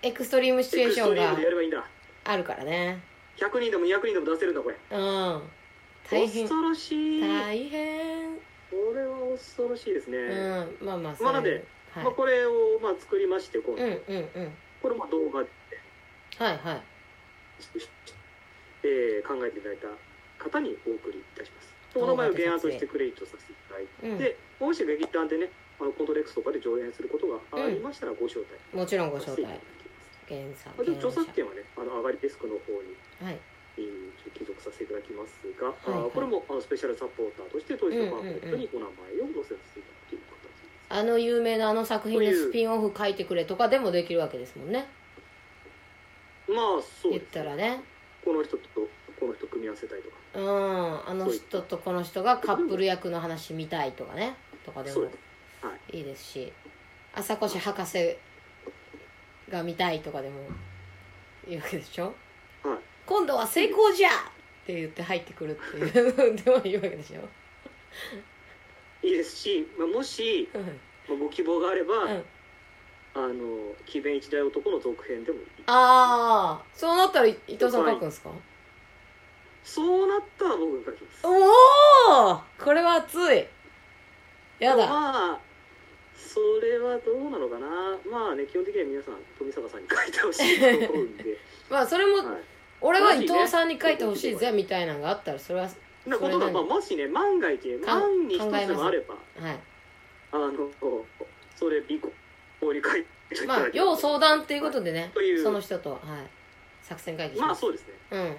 [0.02, 1.86] エクストリームシチュエーションがエクストリームでやればいいんだ
[2.26, 3.00] あるからね。
[3.38, 5.42] 100人でも200人でも出せるんだこれうん。
[6.10, 6.44] 大変。
[6.48, 8.36] 恐ろしい大変。
[8.36, 10.86] これは恐ろしいですね、うん。
[10.86, 12.14] まあまあ、まあなんではいまあ、。
[12.14, 12.52] これを
[12.82, 14.52] まあ作りまして今度、うんうんうん。
[14.82, 15.50] これも動画で、
[16.38, 16.82] はいはい。
[18.84, 19.88] えー考えていただいた
[20.44, 25.48] 方にお送りいたしますお名前を原案としてクレジットさせていただいて、もし劇団でね
[25.80, 29.56] あのコントレックスとかで上演することがありましたらご招待もちろんご招待させていただ。
[29.56, 30.76] きます原作。
[30.76, 33.40] まあ、でも著原作権はねあの上がりデスクの方にはい。
[33.78, 44.88] えー帰属させていただきますが、はいはいこれもあのスペシャルサポーターとして当日のパンフレットにお名前を載せさせていただくという形です、あの有名なあの作品のスピンオフ書いてくれとかでもできるわけですもんね。
[46.48, 47.82] まあそう言ったらね。
[48.24, 48.64] この人と
[49.20, 50.16] この人組み合わせたいとか。
[50.36, 51.10] うん。
[51.10, 54.36] あの人とこの人がカップル役の話見たいとかね。
[54.66, 55.66] とかでもそうです。
[55.66, 55.98] はい。
[55.98, 56.54] いいですし、
[57.14, 58.18] 朝越博士
[59.50, 60.42] が見たいとかでも
[61.48, 62.14] いいわけでしょ？
[62.64, 62.80] はい。
[63.06, 64.12] 今度は成功じゃっ
[64.66, 67.22] て言って入ってくるっていうでもいいわけでしょ？
[69.06, 70.62] いいですし、まあ、もし、うん。
[70.62, 72.24] まあ、ご希望があれば、うん
[73.16, 75.46] あの「奇弁一代男」の続編でもいい。
[75.68, 78.30] ああそうなったら伊藤さん書くんですか？
[79.64, 81.26] そうなったら僕が書きます。
[81.26, 83.46] おおこれは熱い。
[84.60, 84.88] やだ。
[84.88, 85.40] まあ
[86.16, 87.68] それはどうなのかな。
[88.12, 91.38] まあね基本的には皆さん富坂さんに書いてほしいと思うんで、
[91.70, 92.44] まあそれもはい、
[92.82, 95.70] 俺は伊藤さんに書いてほしいぜみたいなのがあったらそれは
[96.06, 97.08] なことが、まあ、もしね。
[97.08, 99.16] 万が一か万に一つでもあれば。
[99.16, 99.60] はい。
[100.32, 100.52] あの
[101.56, 102.12] それ尾行
[102.74, 105.44] に書いていたまあ要相談っていうことでねという。
[105.44, 106.02] その人とはい
[106.82, 107.94] 作戦会議しまあそうですね。
[108.12, 108.36] うん。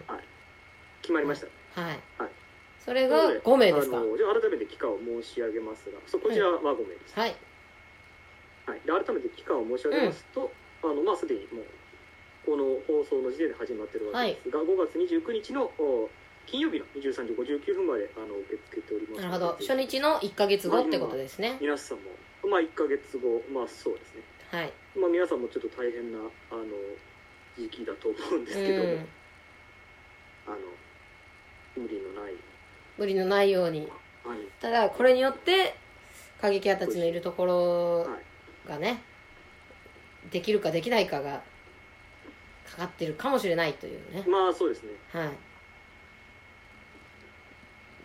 [1.02, 1.40] 決まりまし
[1.74, 1.98] た、はい。
[2.18, 2.30] はい。
[2.78, 3.96] それがなので5名ですか？
[3.96, 7.34] じゃあ改めて期間を申し上げますがそうこちらは5名です、はい。
[8.66, 10.50] はい、で改めて期間を申し上げますと、
[10.82, 11.64] あのまあすでにもう
[12.46, 16.08] この放送の時点で始まってるわけですが、5月29日のお
[16.46, 19.46] 金曜日の23時59分まであの受け付けておりますなるほど。
[19.54, 21.58] ので初日の1か月後ってことですね。
[21.60, 22.04] 皆さんも
[22.48, 24.22] まあ1か月後まあそうですね。
[24.50, 24.72] はい。
[24.98, 26.64] まあ皆さんもちょっと大変なあの
[27.56, 28.98] 時期だと思うんですけども、うん。
[28.98, 30.56] あの
[31.76, 32.34] 無理のない。
[32.96, 33.80] 無理のないように。
[34.24, 34.38] はい。
[34.60, 35.76] ただこれによって
[36.40, 39.02] 過激派たちのいるところはいがね
[40.30, 41.42] できるかできないかが
[42.68, 44.24] かかってるかもしれないというね。
[44.28, 44.90] まあそうですね。
[45.12, 45.30] はい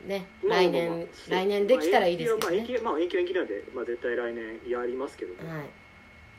[0.08, 2.58] ねまあ来年、来年できたらいいですけどね。
[2.58, 5.34] まあ延期はまあ延期は延期なんで、まあ、絶対来年やりますけど。
[5.44, 5.70] も、はい。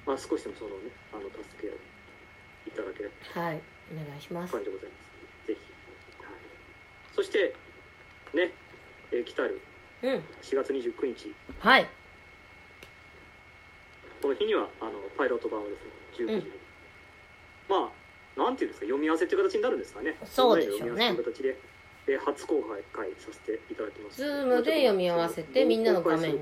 [0.07, 1.75] まあ、少しでもそのねあの助けを
[2.67, 3.61] いただければはい。
[3.93, 4.53] お願いします。
[4.53, 4.97] 感じでございま
[5.45, 5.47] す。
[5.47, 5.61] ぜひ、
[6.23, 6.35] はい、
[7.15, 7.55] そして
[8.35, 8.53] ね、
[9.13, 9.61] えー来たる
[10.03, 10.13] うん。
[10.43, 11.35] 4月29日。
[11.61, 11.89] はい。
[14.21, 15.71] この日にはあのパイロット版をで
[16.17, 16.53] すね19時に、
[17.69, 18.03] まあ
[18.39, 20.17] なんていうんですか読み合わせっていう形になるんですかね。
[20.25, 20.79] そうでしょうね。
[20.79, 21.59] 読み合わせという形で、
[22.07, 24.17] えー初公開させていただきます。
[24.17, 26.37] ズームで読み合わせてみんなの画面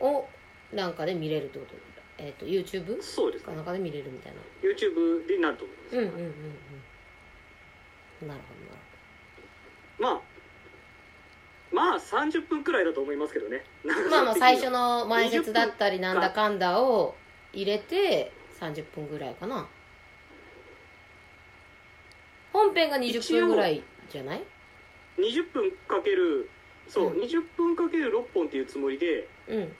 [0.00, 0.28] を
[0.72, 1.74] なんかで見れるってこと
[2.18, 3.46] えっ、と YouTube そうですね。
[3.46, 4.38] かなんかで見れるみたいな。
[4.62, 6.34] YouTube になると思います、うんうんうん
[8.22, 8.28] うん。
[8.28, 8.58] なるほ
[9.98, 10.20] まあ
[11.72, 13.64] まあ30分くらいだと思いますけどね。
[13.84, 17.14] どまあまあ最初のの前説だったりなんだかんだを
[17.52, 19.66] 入れて30分ぐらいかな。
[22.52, 24.42] 本編が20分ぐらいじゃない？
[25.18, 26.48] 20分かける
[26.88, 27.20] そう、うん。
[27.20, 29.72] 20分かける6本っていうつもりでうん。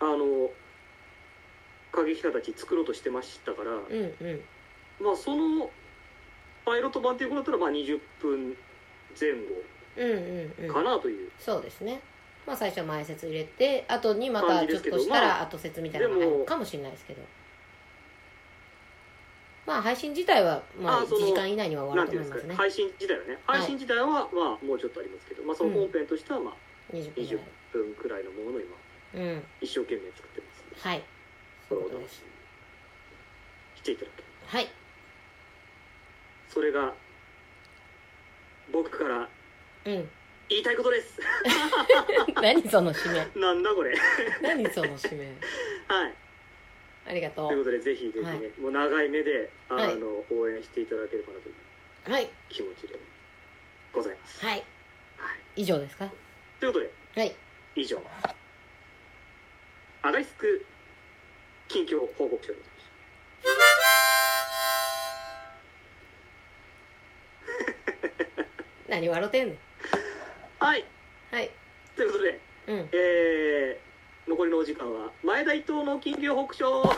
[0.00, 0.50] あの
[1.90, 4.40] 過激派たち作ろうとしてましたから、うんうん。
[5.04, 5.70] まあその
[6.64, 8.56] パイロット版っていうことだったらまあ20分
[9.18, 9.36] 前後
[9.96, 10.72] うんうんうん。
[10.72, 12.00] かなという、そうですね。
[12.46, 17.20] まあ最初前説入れて後にまたちょっとしたまら後説みたいなのが入るかもしれないですけど
[19.68, 22.54] まあ配信自体はまあ1あその時間以内には終わると思いますね。
[22.54, 26.54] 配信自体はね配信自体はまあもうちょっとありますけど、まあその本編としてはまあ
[26.96, 28.74] 20分ぐ20らい分くらいのものを今
[29.14, 29.44] うん。
[29.60, 31.02] 一生懸命作ってますはい。
[31.68, 32.24] そういうことです
[33.76, 34.68] していただけはい。
[36.48, 36.94] それが
[38.72, 39.28] 僕から
[39.84, 40.08] うん。
[40.48, 41.20] 言いたいことです。
[42.40, 43.28] 何その締め。
[43.38, 43.94] なんだこれ。
[44.40, 45.26] 何その締め。
[45.88, 46.14] はい
[47.06, 48.60] ありがとといううことでぜひぜひね、はい。
[48.60, 49.98] もう長い目であの、はい。
[50.34, 51.54] 応援していただければなという
[52.12, 52.28] はい。
[52.48, 52.98] 気持ちで
[53.92, 54.58] ございます、はい。
[54.58, 54.62] はい、
[55.56, 56.10] 以上ですか？
[56.60, 56.90] ということで
[57.20, 57.34] はい。
[57.76, 58.02] 以上。
[60.02, 60.64] アガリスク
[61.68, 62.88] 近況報告書でございまし
[68.88, 69.58] 何笑ってんねん
[70.60, 70.84] たはい。
[71.30, 71.50] はい。
[71.96, 72.88] ということでうん。
[72.92, 73.87] えー、
[74.28, 76.94] 残りのお時間は前田伊藤の近況報告書は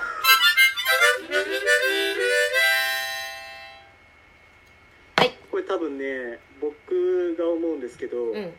[5.24, 5.30] い。
[5.48, 8.52] これ多分ね僕が思うんですけど、うん。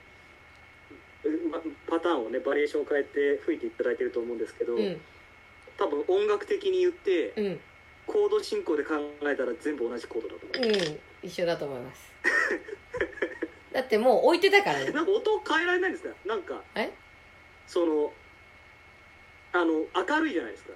[1.51, 5.01] まパターンをねバリエーションを変えて吹いていただいてると思うんですけど、うん。
[5.77, 7.59] 多分音楽的に言ってうん。
[8.07, 8.93] コード進行で考
[9.23, 10.99] えたら全部同じコードだと思う、うん。
[11.27, 12.09] 一緒だと思います。
[13.73, 14.91] だってもう置いてたからね。
[14.91, 16.89] なんか音変えられないんですかなんかえ？
[17.67, 18.13] その
[19.53, 20.71] あの明るいじゃないですか。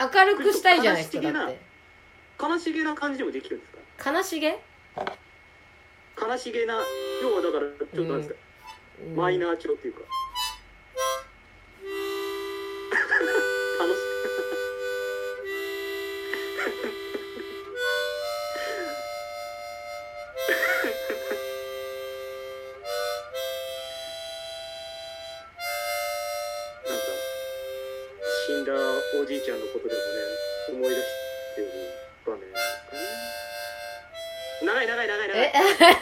[0.00, 1.60] 明るくしたいじゃないですか悲しげなだって。
[2.42, 3.72] 悲しげな感じでもできるんです
[4.04, 4.12] か？
[4.12, 4.58] 悲しげ、
[6.20, 6.78] 悲しげな
[7.22, 8.34] 要はだからちょっとなんですか、
[9.06, 9.16] うん。
[9.16, 10.00] マイナー調っていうか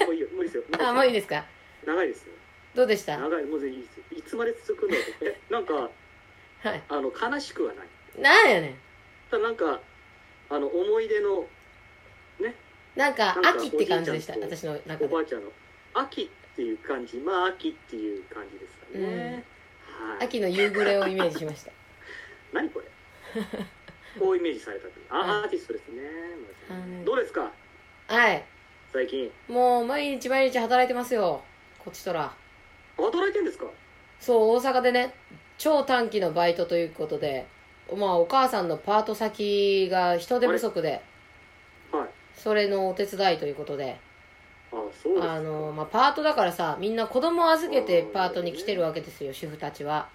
[0.05, 0.29] もういいよ。
[0.35, 1.45] 無理ですよあもういいですか？
[1.87, 2.33] 長いですよ。
[2.75, 3.17] どうでした？
[3.19, 3.45] 長い。
[3.45, 4.97] もういいですよいつまで続くの？
[5.23, 5.89] えなんかは
[6.75, 6.83] い。
[6.89, 7.87] あの悲しくはない。
[8.21, 8.75] なんやねん。
[9.31, 9.81] ただなんか
[10.51, 11.45] あの思い出の
[12.97, 14.35] なんかなんか秋って感じでした？
[14.39, 15.05] 私の中で。
[15.07, 15.51] おばあちゃんの。
[15.95, 19.45] 秋っていう感じまあ秋っていう感じですかね、
[20.19, 20.27] はい。
[20.27, 21.73] 秋の夕暮れをイメージしました。
[22.53, 22.87] 何これ？
[24.21, 26.03] こうイメージされたアーティストですね、
[26.69, 27.05] はい。
[27.05, 27.51] どうですか？
[28.07, 28.45] はい
[28.95, 29.29] 最近。
[29.49, 31.43] もう毎日毎日働いてますよ。
[31.85, 32.33] こっちとら。
[32.97, 33.65] 働いてんですか？
[34.21, 35.13] そう大阪でね
[35.59, 37.45] 超短期のバイトということで
[37.93, 41.03] まあお母さんのパート先が人手不足で
[41.91, 42.09] はい。
[42.37, 43.99] それのお手伝いということで。
[44.73, 45.33] あそうですか。
[45.33, 50.09] あの、まあ、パートだからさみんな子供預けてパートに来てるわけですよ主婦たちは。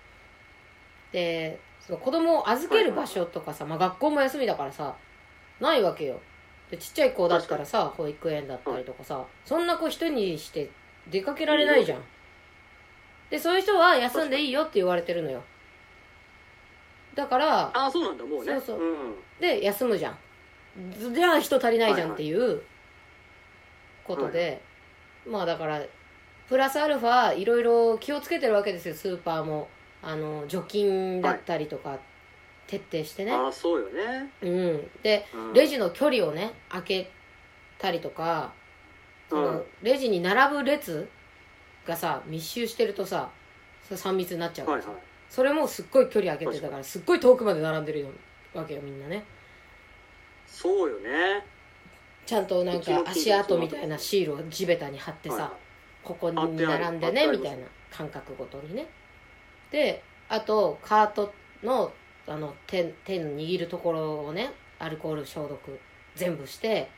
[1.12, 4.96] でその子供を預ける場所とかさ、まあ、学校も休みだからさ
[5.60, 6.22] ないわけよ
[6.70, 10.70] でちっちゃい子だったらさ保育園だったりとかさそんな子一人にして
[11.10, 12.02] 出かけられないじゃん。
[13.30, 15.44] でそういう人は休んでいいよって言われてるのよ。
[17.16, 18.54] だからあそうなんだもうね。
[18.54, 18.80] そうそう。
[18.80, 19.16] んん。
[19.40, 20.18] で休むじゃん。
[21.14, 22.62] じゃあ人足りないじゃんっていう
[24.06, 24.62] ことで、
[25.28, 25.82] まあだから
[26.48, 29.68] プラスアルファいろいろ気をつけてるわけですよスーパーも。
[30.02, 32.00] あの除菌だったりとか
[32.70, 34.90] 徹底してね、あそうよね、うん。
[35.02, 35.54] でうん。
[35.54, 37.12] レジの距離をね開け
[37.80, 38.54] たりとか
[39.28, 39.64] その、うん。
[39.82, 41.10] レジに並ぶ列
[41.88, 43.32] がさ密集してるとさ
[43.88, 44.68] それ3密になっちゃう。
[44.68, 45.04] からさ、はいはい。
[45.30, 48.06] それもすっごい距離開けてたからすっごい遠くまで並んでる
[48.54, 49.24] わけよみんなね。
[50.46, 51.44] そうよね。
[52.28, 55.52] ちゃんとなんか足跡みたいなシールを地べたに貼ってさ、はいはい。
[56.04, 58.86] ここに並んでねみたいな感覚ごとにね。
[59.72, 61.92] であとカートの
[62.30, 65.80] あの手手の握るところをねアルコール消毒
[66.16, 66.90] 全部して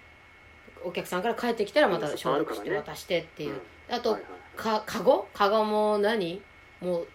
[0.83, 4.31] お客さんから帰ってきたらまた消毒して渡してっていう、あと、はいはい。
[4.57, 5.27] かカゴ？
[5.33, 6.41] カゴも何？
[6.81, 7.07] もう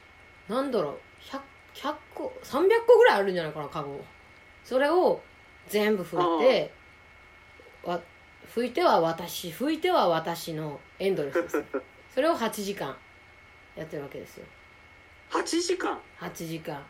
[0.49, 0.95] なんだろう
[1.77, 4.01] ？100, 100個300個ぐらいあるんじゃないかなカゴ。
[4.65, 5.21] それを
[5.69, 6.73] 全部拭いて
[7.85, 8.01] わ
[8.55, 11.65] 拭いては私拭いては私のエンドレスです
[12.15, 12.97] それを8時間
[13.75, 14.47] やってるわけですよ。
[15.31, 16.81] 8時間？8時間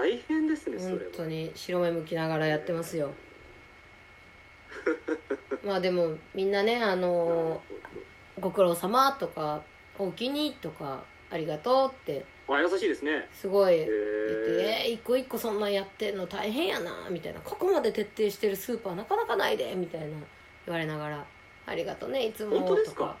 [0.00, 3.10] 大変ですねそれ本は当に白目向きながらやってますよ。
[5.64, 7.60] まあでもみんなねあの
[8.38, 9.62] ご苦労様とか
[9.98, 13.28] おおきにとかありがとうってあ優しいですね。
[13.32, 17.40] すごいへ言ってええー、一個一個そんなんやってんの大変やなみたいな。
[17.40, 21.26] ここまで徹底してるスーパーなかなかないでみたいな言われながら
[21.66, 22.98] 「ありがとうねいつも」本当ですか？
[23.02, 23.16] とか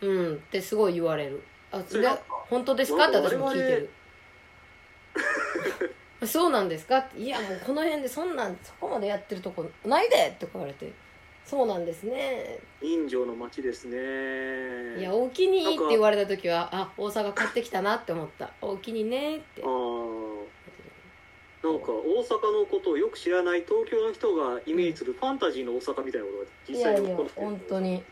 [0.00, 1.42] うんってすごい言われる。
[1.70, 3.08] あそれ本当ですか？
[3.08, 3.90] って私も聞いてる
[6.24, 6.98] そうなんですか？
[6.98, 10.92] っていやもうこの辺でそんなんそこまでやってるとこないでって言われて。
[11.44, 12.58] そうなんですね。
[12.82, 15.00] 人情の街ですね。
[15.00, 18.50] いやおおきにって言われた時はあ大阪帰ってきたなって思った。
[18.60, 19.62] おおきにねって。
[19.62, 19.68] ああ
[21.66, 28.02] なんか大阪のことをよく知らない東京の人がイメージするファンタジーの大阪みたいなことが実際に起こってるいやいや本当に。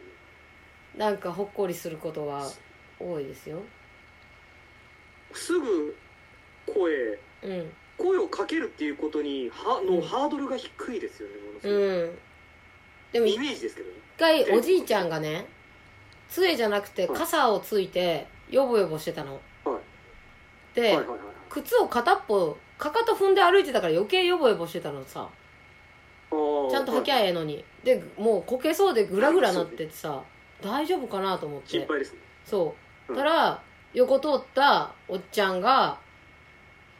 [0.96, 2.48] なんかほっこりすることが
[3.00, 3.60] 多いですよ。
[5.32, 5.96] すぐ
[6.66, 12.02] 声うん声をかけるっていうことにはのハードルが低いですよねものすごい。
[12.02, 12.18] うん。
[13.12, 13.94] でもイ一メージですけどね。
[14.18, 15.46] 回おじいちゃんがね
[16.28, 19.40] 杖じゃなくて傘をついてヨボヨボしてたの。
[19.64, 20.74] はい。
[20.74, 21.18] で、はいはいはい
[21.50, 25.28] 靴を片っぽかかと踏んで歩いてたから余計ヨボヨボしてたのさ。
[26.32, 27.64] あーちゃんと履きゃええのに。
[27.84, 30.22] でもうこけそうでグラグラなっててさ
[30.60, 31.68] 大丈夫かなと思って。
[31.70, 32.18] 心配ですね。
[32.44, 32.74] そ
[33.08, 33.12] う。
[33.12, 33.16] うん。
[33.16, 35.98] たら横通ったおっちゃんが「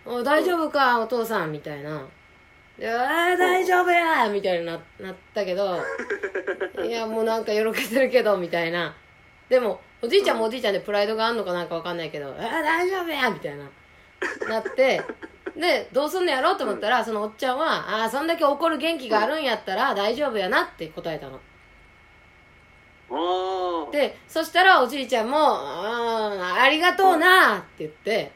[0.07, 2.03] お大丈夫かお父さん」みたいな
[2.79, 5.79] 「であー大丈夫や!」みたいにななったけど
[6.85, 8.95] 「いやもうなんかよろけてるけど」みたいな
[9.49, 13.65] でもおじいちゃんもおじいちゃんでプライドがあんのかなんかわかんないけど「あー大丈夫や!」みたいな
[14.49, 15.03] なって
[15.57, 17.67] でどうすんのやろうと思ったらそのおっちゃんは
[18.01, 21.41] 「ああそんだけ怒る元気があるんやったら大丈夫やな」って答えたの。
[23.11, 28.33] ああでそしたらおじいちゃんも「あーありがとうな」って言って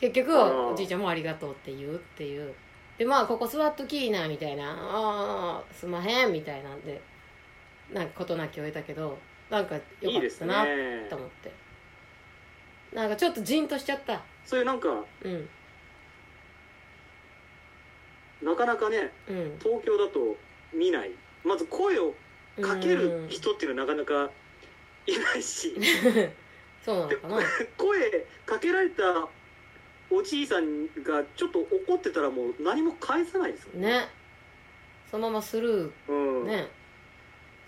[0.00, 2.54] 結局うんおじいちゃんも「ありがとう」って言うっていう。
[2.98, 7.00] でまあここ座っときいなみたいな「ああすまへん」みたいなんで
[7.92, 9.18] なんか事なきを得たけど
[9.50, 11.52] なんかよいいですかったなねと思って。
[12.92, 14.22] なんかちょっとジンとしちゃった。
[14.44, 14.88] そういうなんか
[15.22, 15.48] うん。
[18.42, 19.58] なかなかねうん。
[19.62, 20.36] 東京だと
[20.72, 21.10] 見ない。
[21.44, 22.14] まず声を
[22.60, 24.30] かける人っていうのはなかなか
[25.06, 25.74] いないし。
[26.84, 27.40] そうなのかな。
[27.76, 29.28] 声かけられた
[30.10, 34.08] おじいさんがちょっと怒ってたらもう何も返さないですもんね。
[35.10, 36.44] そのままスルうん。
[36.44, 36.68] ーね。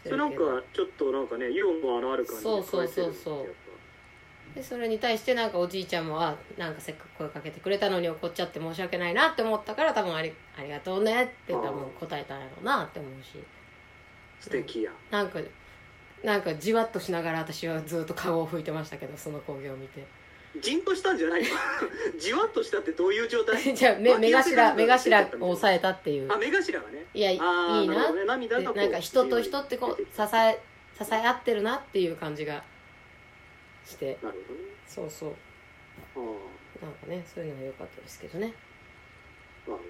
[0.04, 0.36] それなんか
[0.72, 4.54] ちょっとなんかねユーモアのある感じでそうそうそうそう。
[4.54, 13.32] でそれに対してなんかおじいちゃんもあなんかせっかく声かけてくれたのに怒っちゃって申し訳ないなって思ったから多分ありありがとうねって多分答えたんやろうなって思うし。
[13.38, 14.92] ぱ素敵や。
[15.10, 15.40] なんか
[16.24, 20.04] なんかじわっとしながら私はずっと顔を拭いてましたけどその光景を見て
[20.60, 21.42] じんとしたんじゃない。
[21.42, 21.48] の
[22.18, 23.62] じわっとしたってどういう状態？
[23.74, 26.32] じゃあ目目頭目頭をを押さえたっていう。
[26.32, 27.06] あ目頭がね。
[27.14, 28.24] いやいいなね。
[28.24, 30.58] 涙なんか人と人ってこう支え
[31.02, 32.62] 支え合ってるなっていう感じが
[33.84, 34.18] して。
[34.22, 34.66] なるほどね。
[34.86, 35.34] そうそう。
[36.16, 38.52] あなんかねそういうのが良かったですけどね。
[39.66, 39.82] あなる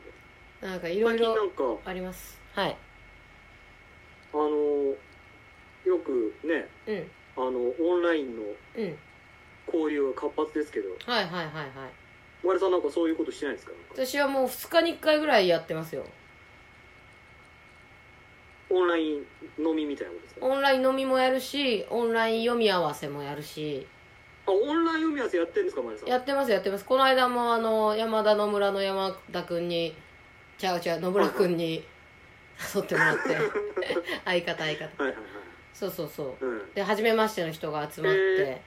[0.73, 2.41] なんかいろいろあります。
[2.55, 2.77] はい。
[4.33, 4.95] あの
[5.85, 7.11] よくねうん。
[7.37, 8.43] あのオンラインの
[8.77, 8.99] うん
[9.73, 10.89] 交流が活発ですけど。
[11.07, 11.71] はいはいはいはい。
[12.43, 13.73] 小原さんなんかそういうことしてないですか？
[13.95, 16.05] 私はもう2日に1回ぐらいやってますよ。
[18.71, 19.27] オンライン
[19.59, 20.47] 飲みみたいなことですか？
[20.47, 23.87] オンライン飲みもやるしオンライン読み合わせもやるし。
[24.47, 25.83] あオンライン読み合わせやってるんですか？
[25.83, 26.09] 前田さん。
[26.11, 26.85] やってますやってます。
[26.85, 29.95] この間もあの山田野村の山田君に
[30.59, 31.85] ちゃうちゃう野村君に
[32.75, 33.23] 誘ってもらって。
[34.25, 35.03] 相方相方。
[35.03, 35.14] はいはいはい。
[35.75, 36.47] そうそうそう。
[36.47, 36.73] うん。
[36.75, 38.59] で初めましての人が集まって、へあら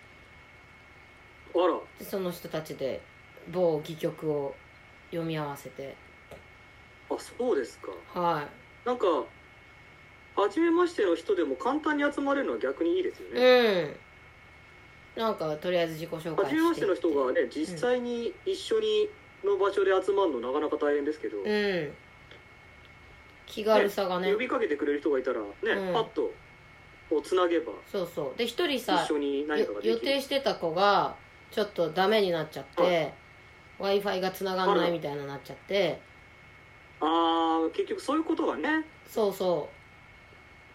[2.00, 3.02] でその人たちで
[3.52, 4.56] 某戯曲を
[5.10, 5.96] 読み合わせて。
[7.10, 8.20] あそうですか。
[8.20, 8.48] は
[8.86, 9.06] なんか
[10.36, 13.96] 初めましての人でも簡単に集まれるのは逆にいいですよいね、
[15.18, 15.22] うん。
[15.24, 19.10] なんかとりあえず自己紹介して初めましての人がね実際に一緒に
[19.44, 21.94] の場所で集まるのなかなか大変ですけど、うん。
[23.46, 24.32] 気軽さがね。
[24.32, 25.94] 呼びかけてくれる人がいたらね、うん。
[25.94, 26.32] パッと
[27.14, 28.38] をつなげばそうそう。
[28.38, 29.90] で一人さ一緒に何かができる。
[29.90, 31.16] よ予定してた子が
[31.52, 32.82] ちょっとダメになっちゃって、
[33.80, 36.00] は w i f i が繋がんないみたいななっちゃって。
[37.00, 38.86] ああ結局そういうことがね。
[39.08, 39.70] そうそ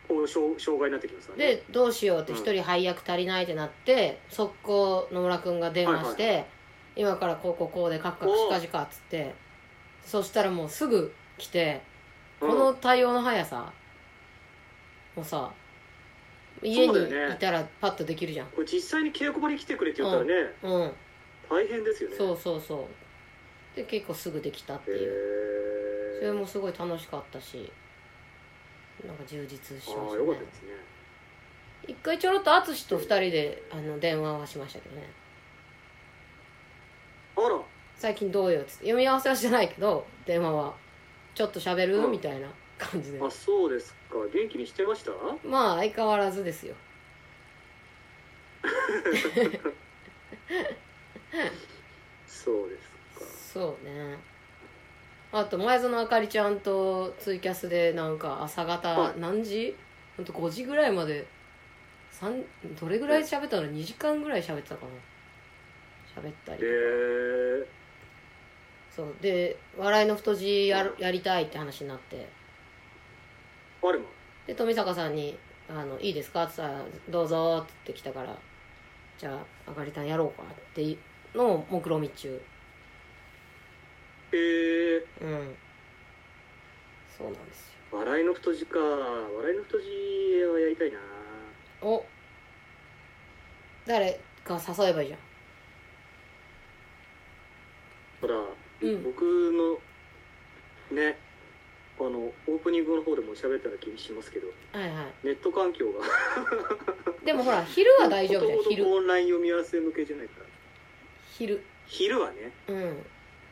[0.09, 1.57] こう障障害になってきますからね。
[1.57, 6.47] でどうしようって一人配役足りないってなって速攻野村君が電話して、はい
[6.97, 9.35] 今からこうこうこうでカクカクしかじかっつって
[10.03, 11.83] そしたらもうすぐ来て
[12.41, 13.71] この対応の速さ
[15.15, 15.53] もうさ
[16.67, 18.49] 家にいたらパッとできるじゃん。
[18.49, 20.93] これ実際に稽古場に来てくれって言ったらね、うん
[21.49, 22.17] 大変ですよね。
[22.17, 22.89] そうそうそ
[23.75, 23.77] う。
[23.77, 26.17] で結構すぐできたってへいう。
[26.19, 27.71] それえもすごい楽しかったし。
[29.07, 29.99] なんか充実しましたね。
[30.15, 30.69] よかったですね。
[31.87, 35.09] 一回ちょろっと淳と二人であの電話はしましたけどね。
[37.37, 37.61] あら。
[37.95, 38.73] 最近どうよっつって。
[38.79, 40.75] 読み合わせはしてないけど電話は。
[41.35, 42.11] ちょっと喋る、うん。
[42.11, 42.49] みたいな
[42.79, 43.21] 感じで。
[43.23, 44.17] あそうですか。
[44.33, 45.11] 元気にしてました？
[45.45, 46.75] まあ相変わらずですよ。
[52.27, 53.27] そうですか。
[53.55, 54.19] そうね。
[55.33, 59.21] あと前園あかりちゃんとツイキャスでなんか朝方はい。
[59.21, 59.77] 何時？
[60.17, 61.27] ほんと5時ぐらいまで。
[62.13, 62.43] 三
[62.81, 64.87] どれぐらい喋ったの2時間ぐらい喋ってたか
[66.17, 66.23] な？
[66.23, 67.69] 喋ったりへえ
[68.95, 69.15] そう。
[69.21, 72.27] で笑いの太字やるやりたいって話になって
[73.89, 74.05] あれも
[74.47, 78.37] で富坂さんに「あのいいですか?」って言ったら「どうぞ」って言ってきたから
[79.19, 79.35] 「じゃ
[79.67, 80.99] ああかりたんやろうか」ってい
[81.35, 82.41] うのを目論み中。
[84.33, 85.07] へえ。
[85.21, 85.57] うん。
[87.17, 87.99] そうなんですよ。
[87.99, 88.79] 笑いの太字か。
[88.79, 89.87] 笑いの太字
[90.45, 90.99] はやりたいな。
[91.83, 92.05] お。
[93.87, 95.21] 誰が誘えばいいじゃん。
[98.21, 98.35] ほら、
[98.81, 99.03] うん。
[99.05, 99.23] 僕
[100.91, 101.19] のね
[101.99, 104.49] あのオープニングの方でも喋ったら気にしますけど。
[104.73, 106.05] はいはネット環境が。
[106.07, 106.09] い
[107.25, 108.63] でもほら昼は大丈夫じゃん。
[108.65, 110.47] 昼くオンライン読み合わせ向けじゃないから。
[111.33, 111.63] 昼。
[111.87, 112.53] 昼はね。
[112.69, 113.07] うん。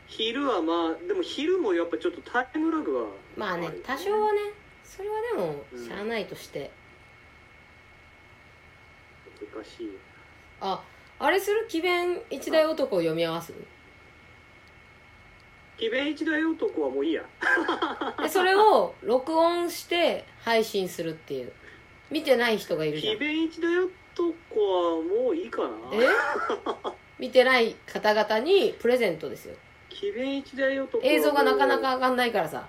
[0.07, 4.39] 昼はまあでも昼もやっぱちょっとタイムラグはまあね多少はね。
[4.83, 6.69] それはでもしゃあないとして、
[9.53, 9.97] 難しい
[10.61, 10.81] あ
[11.19, 11.65] あれする？
[11.67, 13.51] 奇弁一大男を読み合わす
[15.77, 17.23] 奇弁一大男はもういいや。
[18.21, 21.51] でそれを録音して配信するっていう。
[22.11, 23.15] 見てない人がいるじゃん。
[23.15, 23.91] 奇弁一大男
[24.23, 25.69] はもういいかな。
[25.93, 26.07] え？
[27.17, 29.55] 見てない方々にプレゼントですよ。
[29.89, 32.67] 奇弁一大男映像がなかなか上がんないからさ。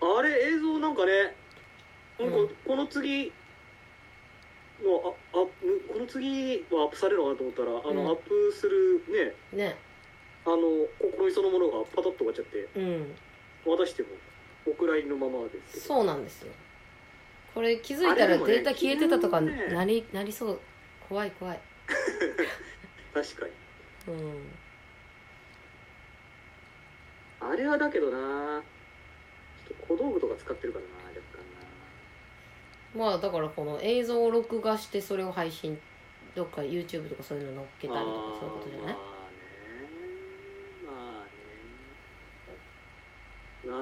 [0.00, 1.34] あれ映像なんかね
[2.18, 2.48] なんかうん。
[2.66, 3.32] この次
[4.82, 5.48] のああこ
[5.98, 8.08] の次はアップされるのかなと思ったらあの、うん。
[8.08, 9.02] アップする
[9.52, 9.58] ね。
[9.64, 9.76] ね
[10.46, 10.58] あの
[11.18, 13.14] 試みそのものがパタッと終わっちゃってうん。
[13.64, 14.08] 渡しても
[14.66, 15.84] お蔵入りのままですけど。
[15.86, 16.52] そうなんですよ。
[17.54, 19.66] これ気づいたらあれでもねデータ消えてたとか昨日ね。
[19.68, 20.60] なりなりそう。
[21.08, 21.60] 怖い怖い。
[23.14, 23.52] 確かに。
[24.14, 24.50] うん。
[27.40, 28.62] あれはだけどな。
[29.68, 31.38] ちょっと小道具とか使ってるからな若干
[32.98, 33.06] な。
[33.06, 35.80] まあだからこの映像を録画してそれを配信
[36.34, 38.94] どっか YouTube とかそういうの載っけたりとかそういうことじゃない？
[38.94, 39.00] ま
[41.22, 41.30] あね
[43.66, 43.80] まあ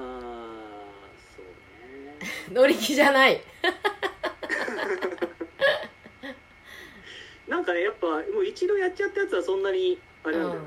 [1.35, 1.45] そう
[2.05, 2.17] ね。
[2.51, 3.41] 乗り気じゃない。
[7.47, 10.61] なんかねやっぱもう一度やっちゃったやつはそんなにあれなんだよ。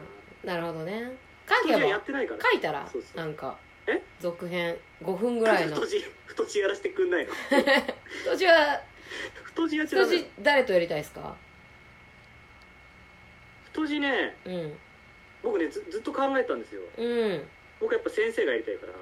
[0.45, 1.17] な、なるほどね。
[1.49, 2.41] 書けばやってないから。
[2.53, 3.17] 書いたらそうそう。
[3.17, 3.57] なんか
[3.87, 4.03] え？
[4.21, 5.75] 続編5分ぐらいの。
[5.81, 7.33] 太字太字やらせてくんないの？
[8.25, 8.83] 太字は
[9.45, 11.37] 太字や太字誰とやりたいですか？
[13.67, 14.79] 太字ねうん。
[15.43, 16.83] 僕ねずずっと考えたんですよ。
[16.97, 17.05] う
[17.35, 17.49] ん。
[17.81, 18.93] 僕やっぱ先生がやりたいから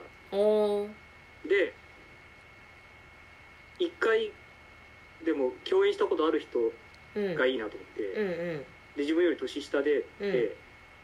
[1.49, 1.73] で
[3.79, 4.33] 一回
[5.25, 6.59] でも共演したことある人
[7.17, 7.35] うん。
[7.37, 8.35] がいいなと思って、うんうん。
[8.59, 8.65] で
[8.99, 10.33] 自分より年下で、うん。
[10.33, 10.57] で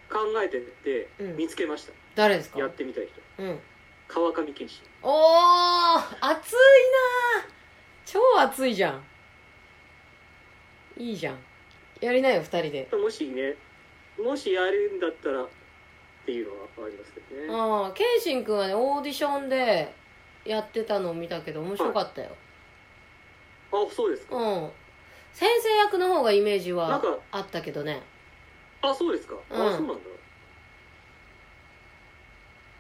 [0.09, 1.37] 考えててうん。
[1.37, 2.59] 見つけました、誰ですか？
[2.59, 3.43] やってみたい人。
[3.45, 3.61] うん。
[4.09, 6.59] 川上健志おー熱い
[7.39, 7.49] な
[8.05, 9.05] 超熱いじゃん。
[10.97, 11.39] いいじゃん。
[12.01, 12.89] やりなよ二人で。
[12.93, 13.55] もしね
[14.19, 15.47] もしやるんだったら
[16.31, 17.49] っていうのはありますけどね。
[17.53, 19.93] ああケンシン君はねオーディションで
[20.45, 22.29] やってたのを見たけど面白かったよ、
[23.73, 24.71] あそうですか、うん。
[25.33, 27.03] 先生役の方がイメージは
[27.33, 28.01] あったけどね。
[28.81, 29.67] あそうですか、うん。
[29.69, 30.01] あそうなんだ。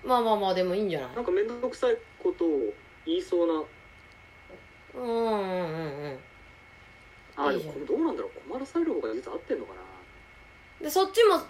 [0.04, 1.16] まあまあまあでもいいんじゃない？
[1.16, 2.48] なんか面倒くさいことを
[3.04, 3.62] 言いそうな。
[4.94, 6.18] うんうんうんうん。
[7.36, 8.48] あでもどうなんだろう。
[8.48, 9.80] 困らされる方が実は合ってんのかな。
[10.84, 11.40] でそっちも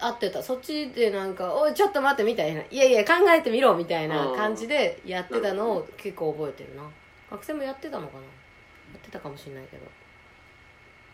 [0.00, 0.42] 合ってた。
[0.42, 6.82] そっちでなんか「おいちょっと待って」みたいな「いやいや考えてみろ」みたいな感じでやってたのを結構覚えてるな。
[7.30, 8.20] 学生もやってたのかな？
[8.22, 8.28] や
[8.98, 9.84] ってたかもしれないけど。
[9.84, 9.88] へ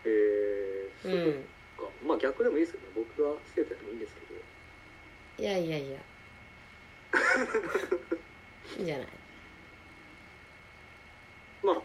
[0.06, 1.48] えー、そううんか。
[2.06, 3.06] まあ逆でもいいですけどね。
[3.16, 4.40] 僕は生徒やってもいいんですけど。
[5.38, 5.98] いやいやいや。
[8.78, 9.06] いいんじゃない？
[11.62, 11.76] まあ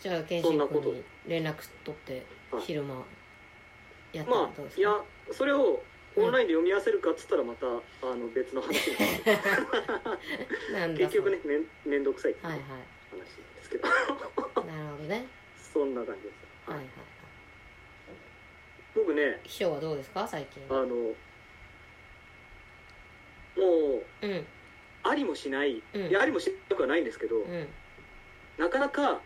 [0.00, 2.62] じゃあ健信君に連絡取ってはい。
[2.62, 2.94] 昼間
[4.12, 5.82] やったらまどうですか、あいやそれを
[6.16, 7.70] オンラインで読み合わせるかっつったらまた、あ
[8.14, 8.92] の別の話
[10.72, 13.26] なんだ結局ねそめんめんどくさいってい話はいなんで
[13.62, 13.96] すけど、はい
[14.66, 15.26] なるほどね。
[15.72, 16.86] そんな感じです、はいはい。
[18.94, 20.28] 僕ね秘書はどうですか？
[20.28, 20.62] 最近。
[20.70, 21.14] あのも
[24.22, 24.46] ううん。
[25.02, 26.06] ありもしない、うん。
[26.06, 27.68] いやありもしなくはないんですけど、うん。
[28.56, 29.20] なかなか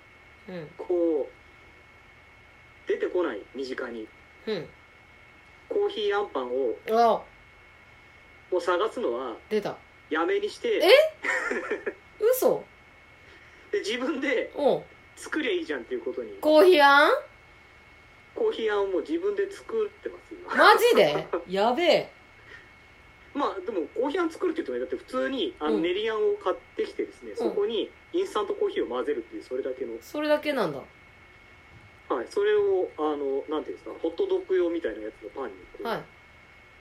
[0.49, 0.70] うん。
[0.78, 4.09] こう出てこない身近に。
[4.46, 4.66] うん
[5.68, 7.22] コーヒーあんパンをあ。
[8.50, 9.76] もう探すのは出た。
[10.10, 10.82] やめにしてえ？
[12.20, 12.64] 嘘？
[13.70, 14.72] で自分でう。
[14.76, 14.82] ん
[15.16, 16.32] 作りゃいいじゃんっていうことに。
[16.40, 17.10] コーヒーあん？
[18.34, 20.54] コーヒーあんをもう自分で作ってます今。
[20.56, 21.26] マジで？
[21.48, 22.12] やべえ。
[23.34, 25.82] まあでもコーヒーあん作るって言ってもだって普通にあのうん。
[25.82, 29.92] 練りあんを買ってきてですね、そこにインスタントコーヒーを混ぜるっていうそれだけの。
[30.00, 30.80] それだけなんだ
[32.09, 32.26] はい。
[32.28, 36.02] それをあのなんていうんですかホットドッグ用みたいなやつのパンにこう、はい。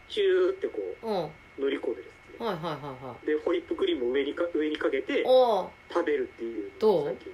[0.09, 1.13] チューってこうん。
[1.13, 7.05] はう塗り込んでですねいはいはいはでホイップクリームを上にか上にかけて食べるっていうどう？
[7.05, 7.33] のを最近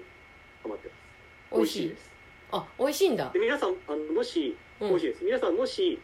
[0.63, 1.57] ハマってます。
[1.57, 1.89] 美味しい？
[1.89, 2.11] です。
[2.53, 3.29] あ美味しいんだ。
[3.33, 4.89] で皆さんあのもしうん。
[4.89, 5.99] 美味しいです、皆さんもし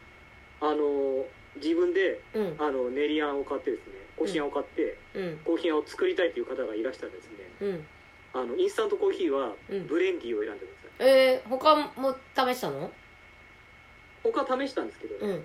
[0.60, 1.24] あの
[1.56, 2.56] 自分でうん。
[2.58, 5.38] あの練りあんを買ってですねこしあんを買って、うん。
[5.44, 7.86] コーヒーあんを作りたいという方がいらしたらですねうん。
[8.34, 9.86] あのインスタントコーヒーはうん。
[9.86, 12.90] ブレンディーを選んでください、えー、他も試したの？
[14.22, 15.44] 他試したんですけど、うん。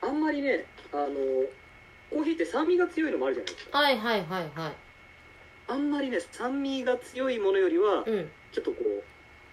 [0.00, 1.08] あんまりねあの
[2.10, 3.78] コーヒーって酸味が強いのもあるじゃないですか。
[3.78, 4.72] はいはいはいはい。
[5.68, 8.30] あんまりね酸味が強いものよりはうん。
[8.50, 8.78] ちょっとこ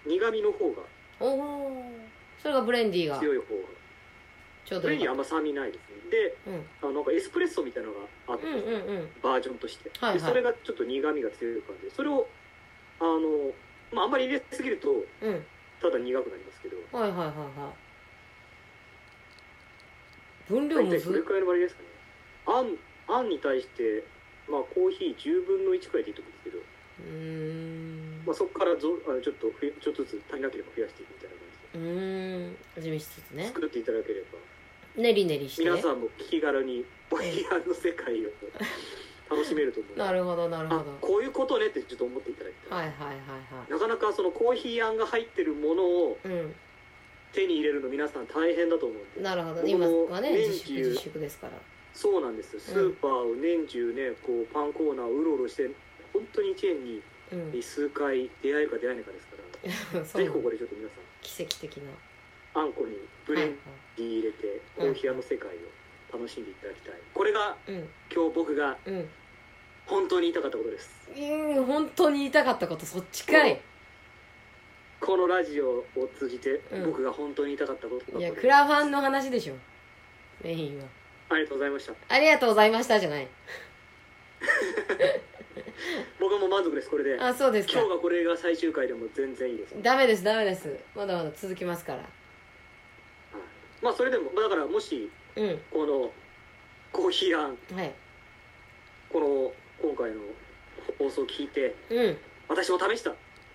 [0.06, 0.82] う苦味の方が
[1.20, 1.84] おお
[2.40, 3.18] それがブレンディーが。
[3.18, 3.48] 強い方が。
[4.64, 5.86] ちょうブレンディーあんま酸味ないですね。
[6.10, 6.66] でうん。
[6.82, 9.08] あのなんかエスプレッソみたいなのがあって、うんうんうん。
[9.22, 10.20] バージョンとして、はいはい。
[10.20, 11.94] でそれがちょっと苦味が強い感じで。
[11.94, 12.26] それを
[13.00, 13.20] あの、
[13.92, 15.44] まあ、あんまり入れすぎるとうん。
[15.80, 16.76] ただ苦くなりますけど。
[16.96, 17.26] はいはいはい
[17.58, 17.72] は
[20.48, 20.50] い。
[20.52, 21.88] 分量大むず体それくらいの割合ですかね。
[22.46, 22.76] あん
[23.18, 24.04] あんに対して
[24.48, 28.22] まあコーヒー10分の1くらいでいいと思うんですけど、うーん。
[28.26, 32.56] まあ、そこからぞあのちょっとふやちょっとずつ足りなければ増やしていくみたいな感うーん。
[32.78, 33.46] 味見しつつじでね。
[33.48, 34.38] 作っていただければ。
[35.02, 35.64] ねりねりして。
[35.64, 38.30] 皆さんも気軽にコーヒーの世界を
[39.32, 39.98] 楽しめると思う。
[39.98, 43.70] なるほどなるほあどこういうことねってちょっと思っていただきたい、はいはいはい。
[43.70, 46.46] なかなかそのコーヒーあんが入ってるものをはい
[47.32, 49.06] 手に入れるの皆さん大変だと思うんで。
[49.16, 49.54] うんなるほど。
[49.56, 51.52] 僕今もはね年自粛中自粛ですから。
[51.94, 52.60] そうなんです。
[52.60, 55.70] スーパーを年中ねこうパンコーナーをうろうろして
[56.12, 57.02] 本当に1年に
[57.32, 57.62] うん。
[57.62, 59.36] 数回出会えるか出会えないかですか
[59.96, 60.04] ら。
[60.04, 60.22] そう。
[60.22, 61.90] ぜひここでちょっと皆さん奇跡的な。
[62.54, 63.56] あんこにブレン
[63.96, 65.52] ディー入れてコーヒー屋の世界を
[66.12, 66.94] 楽しんでいただきたい。
[67.14, 67.88] これがうん。
[68.14, 69.08] 今日僕がうん
[69.86, 70.90] 本当に言いたかったことです。
[71.16, 73.60] うん本当に言いたかったことそっちかい。
[75.00, 76.84] このラジオを通じてうん。
[76.86, 79.54] 僕が本当に言いたかったことだいやクラファンの話でしょ。
[80.42, 80.84] メインは。
[81.30, 81.92] ありがとうございました。
[82.08, 83.28] ありがとうございましたじゃない。
[86.20, 87.18] 僕はもう満足ですこれで。
[87.20, 87.74] あそうですか。
[87.74, 90.78] 今日がこれが最終回でも全然いいです、ダメですダメです。
[90.94, 91.98] まだまだ続きますから。
[91.98, 92.08] はい。
[93.82, 95.58] まあそれでもだからもしうん。
[95.70, 96.12] この
[96.92, 97.92] コーヒーあんはい。
[99.10, 99.52] この
[99.82, 100.20] 今回の
[100.98, 102.16] 放送を聞いてうん。
[102.48, 103.10] 私も試した。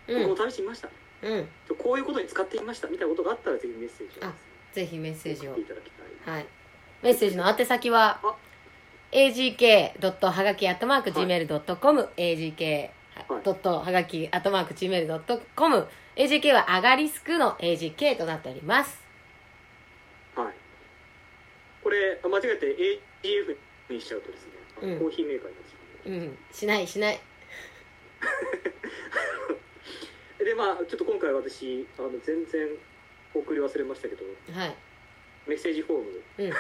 [0.08, 0.28] うん。
[0.28, 0.90] 僕も試してみました、
[1.24, 1.48] うん。
[1.78, 4.34] こういうことに使ってみましたみたいなことがあったらぜひメッセージをあ
[4.74, 5.52] ぜひメッセージを。
[5.52, 6.36] 送っていただきたい。
[6.36, 6.46] はい。
[7.02, 8.36] メッセージの宛先はあ。
[9.12, 9.92] agk.
[10.22, 12.02] はがき .gmail.com
[16.16, 16.54] agk.
[16.54, 19.02] はアガリスクの agk となっております。
[20.36, 20.54] はい。
[21.84, 22.76] これ間違えて
[23.24, 23.58] AGF
[23.94, 24.52] にしちゃうとですね、
[24.82, 25.00] うん。
[25.00, 25.56] コーヒーメーカーに
[26.08, 26.38] ううん。
[26.52, 27.20] しないしない。
[30.40, 32.70] でまあちょっと今回私あの全然
[33.34, 34.76] 送り忘れましたけどはい。
[35.46, 36.52] メッセージフォームうん。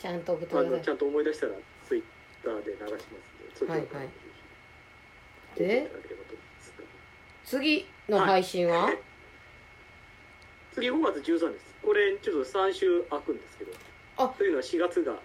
[0.00, 0.78] ちゃんと送ってあください。
[0.78, 1.52] のちゃんと思い出したら
[1.86, 2.02] ツイッ
[2.42, 3.12] ターで流しますんで
[3.54, 3.88] そはいはい。
[3.88, 4.08] ぜ
[5.54, 5.82] ひで？
[5.82, 6.72] 送っていただければと思います。
[7.44, 8.90] 次の配信は、
[10.72, 11.74] 次5月13です。
[11.82, 13.72] これちょっと3週空くんですけど
[14.16, 14.28] あ。
[14.28, 15.18] というのは4月が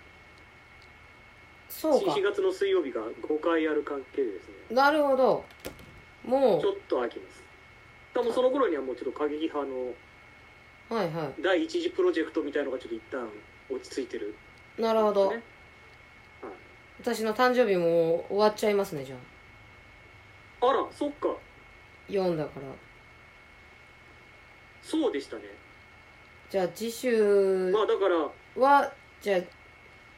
[1.69, 2.11] そうか。
[2.11, 4.75] 4月の水曜日が5回ある関係でですね。
[4.75, 5.45] なるほど。
[6.23, 7.43] もちょっと空きます。
[8.13, 9.93] 多分その頃にはもうちょっと過激派の
[10.89, 13.27] うはいは第一次プロジェクトみたいのがちょっと一旦
[13.69, 14.35] 落ち着いてる。
[14.77, 15.41] いなるほど、ね。
[16.99, 19.15] 私の誕生日も終わっちゃいますねじゃ
[20.61, 20.67] あ。
[20.69, 21.27] あらそっか。
[22.09, 22.67] 4だから。
[24.81, 25.43] そうでしたね。
[26.49, 28.15] じゃあ次週まあだから
[28.61, 29.41] はじゃあ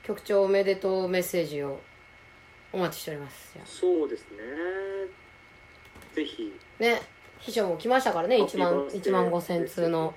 [0.09, 1.79] 局長おめでとうメッセージを
[2.73, 3.55] お待ちしております。
[3.63, 4.37] そうですね。
[6.15, 6.51] ぜひ。
[6.79, 6.99] あね
[7.37, 10.15] 秘書も来ましたからね1万ハッピーバースデー1万5000通の。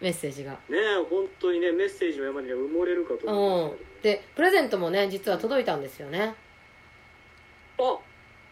[0.00, 0.50] メッセージが。
[0.50, 3.78] ねえ本当にねメッセージの山には埋もれるかと思いました。
[3.78, 6.34] けどでプレゼントもね実は届いたんですよね。
[7.78, 8.02] あお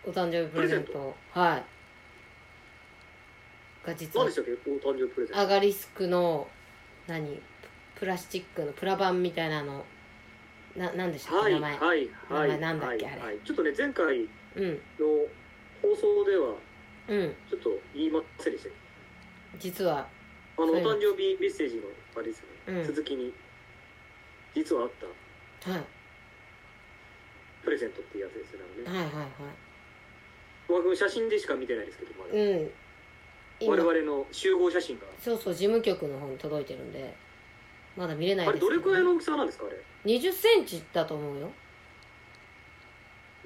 [0.07, 1.17] 誕生日プレゼント？
[1.33, 1.65] はい。
[3.89, 4.53] が実は何でしたっけ？
[4.71, 5.41] お誕生日プレゼント。
[5.41, 6.47] アガリスクの
[7.09, 7.43] 何？
[8.03, 9.85] プラスチックのプラ板みたいなの。
[10.75, 13.05] ななんでしたっけ、はい名前、はいはい名前なんだっけ？
[13.07, 13.23] はいあれ。
[13.23, 13.39] はい。
[13.45, 14.25] ちょっとね前回の
[14.57, 14.81] うん。
[15.81, 16.55] 放送では
[17.07, 17.35] うん。
[17.49, 18.75] ちょっと言いませんでしたよ
[19.61, 20.09] 実は
[20.59, 21.83] あのお誕生日メッセージの
[22.17, 22.87] あれですよね、うん。
[22.89, 23.33] 続きに
[24.53, 24.91] 実はあっ
[25.63, 25.85] たはい。
[27.63, 28.99] プレゼントっていうやつですよね。
[28.99, 29.29] はいはいは
[30.67, 32.35] 僕写真でしか見てないですけどまだ。
[32.37, 32.71] いうん。
[33.61, 33.77] 今。
[33.77, 35.05] 我々の集合写真が。
[35.21, 37.15] そうそう事務局の方に届いてるんで
[37.97, 38.81] まだ見れないあれですけど。
[38.83, 41.51] どれくらいの大きさなんですかあれ？2 0センチだと思うよ。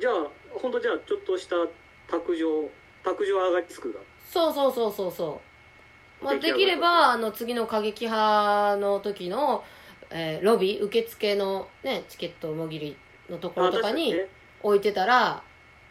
[0.00, 0.14] じゃあ
[0.54, 1.56] 本当じゃあちょっとした
[2.08, 2.68] 卓上
[3.02, 4.00] 卓上上がりつくが？
[4.30, 5.40] そうそうそうそうそ
[6.20, 7.12] う、まあ、出来上がるできれば。
[7.12, 9.64] あの次の過激派の時の、
[10.10, 12.96] えーロビー受付のねチケットもぎり
[13.30, 14.14] のところとかに
[14.62, 15.42] 置いてたら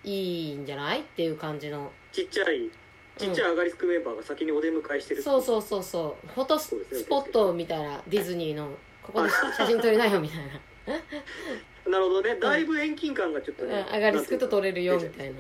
[0.04, 1.02] いいんじゃない？
[1.02, 1.92] っていう感じの。
[2.12, 2.70] ちっちゃい
[3.18, 6.28] ちっちゃい上がりつくメンバーが先にお出迎えしてるそうそうそうそう。
[6.34, 6.76] フォトス
[7.08, 8.70] ポットみたいなディズニーの
[9.02, 10.44] ここで写真撮りなよみたいな。
[11.92, 12.36] なるほどね。
[12.36, 15.40] だいぶ遠近感がちょっとね、うん上がりつくと撮れるよみたいな。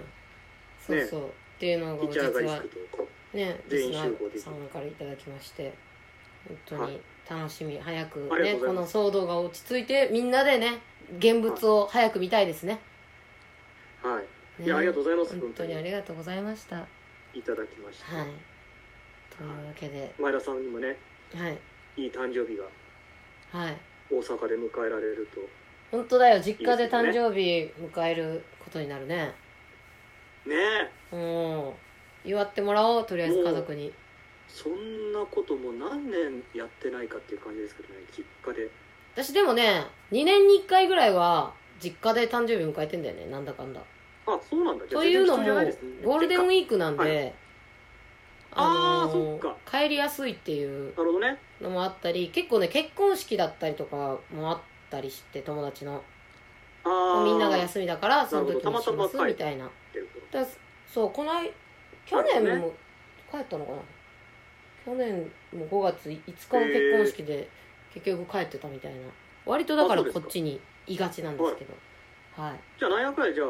[0.85, 2.63] そうそう、っていうのがちっちゃい上がり実は
[3.33, 5.73] ねリ全員集合でさんからいただきまして
[6.47, 6.99] 本当にはい。
[7.27, 10.79] 楽しみ早くねこの騒動が落ち着いてみんなでね
[11.17, 12.79] 現物を早く見たいですね。
[14.03, 14.21] は
[14.59, 14.67] い、ね。
[14.67, 16.75] いやありがとうございます本当にありがとうございました。
[16.75, 16.87] は
[17.39, 18.05] いただきました、
[19.37, 20.13] というわけで。
[20.19, 20.97] 前田さんにもね
[21.33, 21.57] はい。
[21.97, 22.63] いい誕生日が
[23.51, 23.77] はい。
[24.09, 25.41] 大阪で迎えられると。
[25.91, 26.41] 本当だよ。
[26.41, 29.33] 実家で誕生日迎えることになるね。
[30.45, 30.55] ね
[31.11, 31.15] え。
[31.15, 31.73] うん。
[32.23, 33.93] 祝ってもらおうとりあえず家族に。
[34.47, 38.69] そんなこともう何年やってないかっていう感じですけどね実家で。
[39.13, 43.25] 私でもね2年に1回ぐらいは実家で誕生日迎えてんだよね。
[43.27, 43.81] なんだかんだ
[44.27, 44.85] あそうなんだ。
[44.85, 47.33] というのもゴールデンウィークなんで、はい。
[48.57, 50.93] あーのそっ帰りやすいっていう
[51.61, 54.59] のもあったり結構ね結婚式だったりとかもあっ
[54.89, 56.01] たりして友達の。
[56.85, 59.69] ああみんなが休みだからその時にしまますみたいな。
[60.31, 60.45] だ
[60.87, 61.49] そうこの間
[62.05, 62.73] 去年も
[63.31, 63.77] 帰ったのかな。
[64.85, 67.49] 去年も5月5日の結婚式で
[67.93, 68.99] 結局帰ってたみたいな。
[69.45, 71.73] 割とだからこっちにいがちなんですけど。
[72.41, 72.59] はい。
[72.79, 73.47] じゃあなんやかんやじゃあ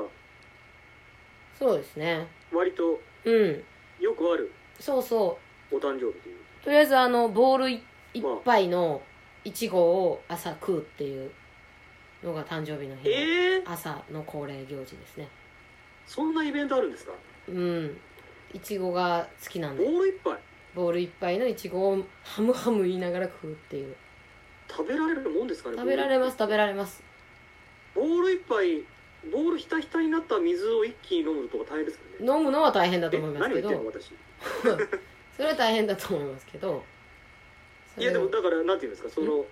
[1.57, 2.27] そうですね。
[2.53, 3.63] 割とうん。
[3.99, 5.37] よくあるそうそ
[5.71, 5.75] う。
[5.75, 6.35] お誕生日という。
[6.63, 7.81] とりあえずあのボールい
[8.13, 9.01] 一杯の
[9.43, 11.31] いちごを朝食うっていう
[12.23, 15.27] のが誕生日の日のええー、朝の恒例行事ですね。
[16.05, 17.13] そんなイベントあるんですか？
[17.49, 17.97] うん。
[18.53, 19.83] いちごが好きなんで。
[19.83, 20.37] ボール一杯
[20.75, 23.95] ボール一杯のいちごをハムハム言いながら食うっていう。
[24.67, 27.03] 食べられるもんですかね食べられます食べられます。
[27.93, 28.83] ボール一杯
[29.31, 32.25] ボールひたひたになった水を一気に飲むとか大変ですかね。
[32.37, 34.13] 飲むのは大変だとえ思いますけ何を言ってんのど私？
[35.37, 36.83] それは大変だと思いますけど。
[37.97, 39.45] いやでもだからなんていうんですかその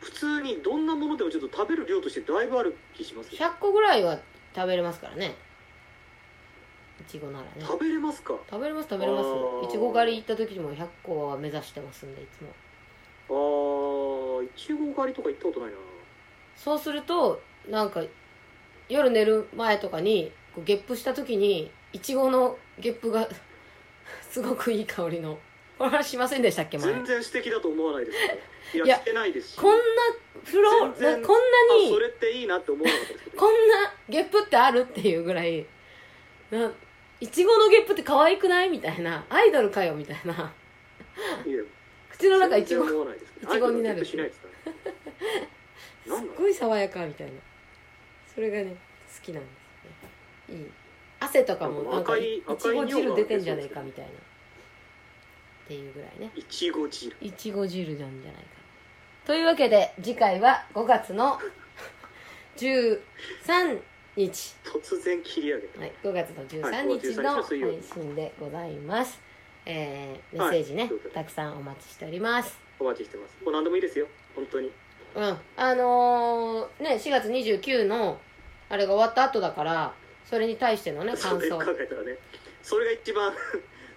[0.00, 3.38] 普通にどんなものでもちょっと食べる量としてだいぶある気しますよ。
[3.38, 4.18] 100個ぐらいは
[4.54, 5.34] 食べれますからね。
[7.00, 7.50] いちごならね。
[7.60, 8.34] 食べれますか？
[8.50, 9.28] 食べれます食べれます。
[9.68, 12.50] いちご狩り行った時も100個は目指してますんでいつも。
[13.28, 15.76] あーいちご狩りとか行ったことないな。
[16.56, 18.02] そうするとなんか
[18.88, 23.28] 夜寝る前とかにこうゲップした時にいちごのゲップが
[24.30, 25.38] すごくいい香りの。
[25.78, 26.86] これはしませんでしたっけ前？
[26.92, 28.18] 全然素敵だと思わないです
[28.72, 28.84] けど。
[28.84, 29.56] いいややしてないですし。
[29.56, 29.82] こんな
[30.44, 33.38] 風呂なこんなにあそれっていいなって思わなかったですけど。
[33.38, 35.66] こんなゲップってあるっていうぐらい
[36.50, 36.72] な
[37.20, 39.24] いちごのゲップって可愛くないみたいな。
[39.28, 40.52] アイドルかよみたいな。
[42.10, 42.88] 口の中いちごい
[43.50, 44.30] ちごになる すね
[46.06, 47.32] なんだっごい爽やかみたいな
[48.34, 49.48] それがね好きなんで
[50.48, 50.62] すよね。
[50.62, 50.70] いい。
[51.20, 54.10] 汗とかもなんか赤いいちご汁出てんじゃねえかみたいな。
[54.10, 54.14] っ
[55.66, 56.30] ていうぐらいね。
[56.34, 57.16] いちご汁。
[57.20, 58.48] いちご汁なんじゃないか。
[59.24, 61.38] というわけで次回は5月の
[62.56, 63.80] 13
[64.16, 64.54] 日。
[64.64, 69.20] 突然切り上げた、はい、5月の13はい日13の配信でございます、
[69.66, 72.58] えー、メッセージね、はいたくさんお待ちしております。
[72.78, 73.36] お待ちしてます。
[73.42, 74.06] もう何でもいいですよ。
[74.34, 74.70] 本当に
[75.14, 75.38] うん。
[75.56, 78.18] あのー、ね4月29の
[78.68, 79.94] あれが終わった後だから
[80.24, 81.56] それに対してのね 感想。
[81.56, 82.18] はえたらね
[82.62, 83.32] それが一番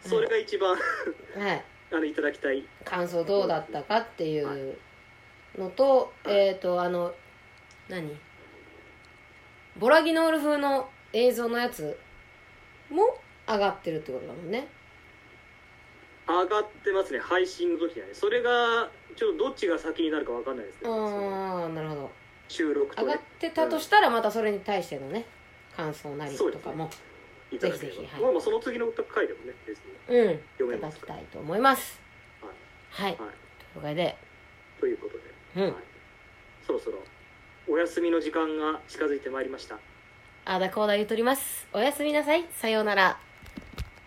[0.02, 0.80] それが一番い。
[1.90, 2.66] あのいただきたい。
[2.84, 4.78] 感想どうだったかっていう
[5.58, 7.16] のと、えっ、とあの
[7.88, 8.18] 何？
[9.78, 11.98] ボラギノール風の映像のやつ
[12.90, 14.68] も上がってるってことだもんね。
[16.28, 18.14] 上がってますね配信の時はね。
[18.14, 22.12] それがちょっとどっちが先になるかわかんないですけど、そのああなるほど。
[22.48, 25.26] 収録と、ね、上がってたとしたらまたそれに対してのね
[25.76, 26.90] 感想なりとかも
[27.52, 28.22] いただければぜひぜひはい。
[28.22, 30.18] まあまあその次の回でもね別に。
[30.18, 30.40] うん。
[30.58, 32.00] 読めいただますからきたいと思います。
[32.90, 33.18] はい、はい。
[33.18, 33.28] とい
[33.82, 34.18] うわけで。
[34.80, 35.24] ということで、
[35.56, 35.74] うん。
[35.74, 35.84] はい、
[36.66, 37.00] そろそろ
[37.70, 39.78] お休みの時間が近づいてまいりました。
[40.46, 41.68] あーだこうだ言うとります。
[41.74, 42.46] おやすみなさい。
[42.52, 43.20] さようなら。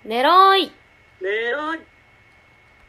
[0.05, 0.67] 寝ろーい。
[0.67, 0.73] ね
[1.23, 1.51] え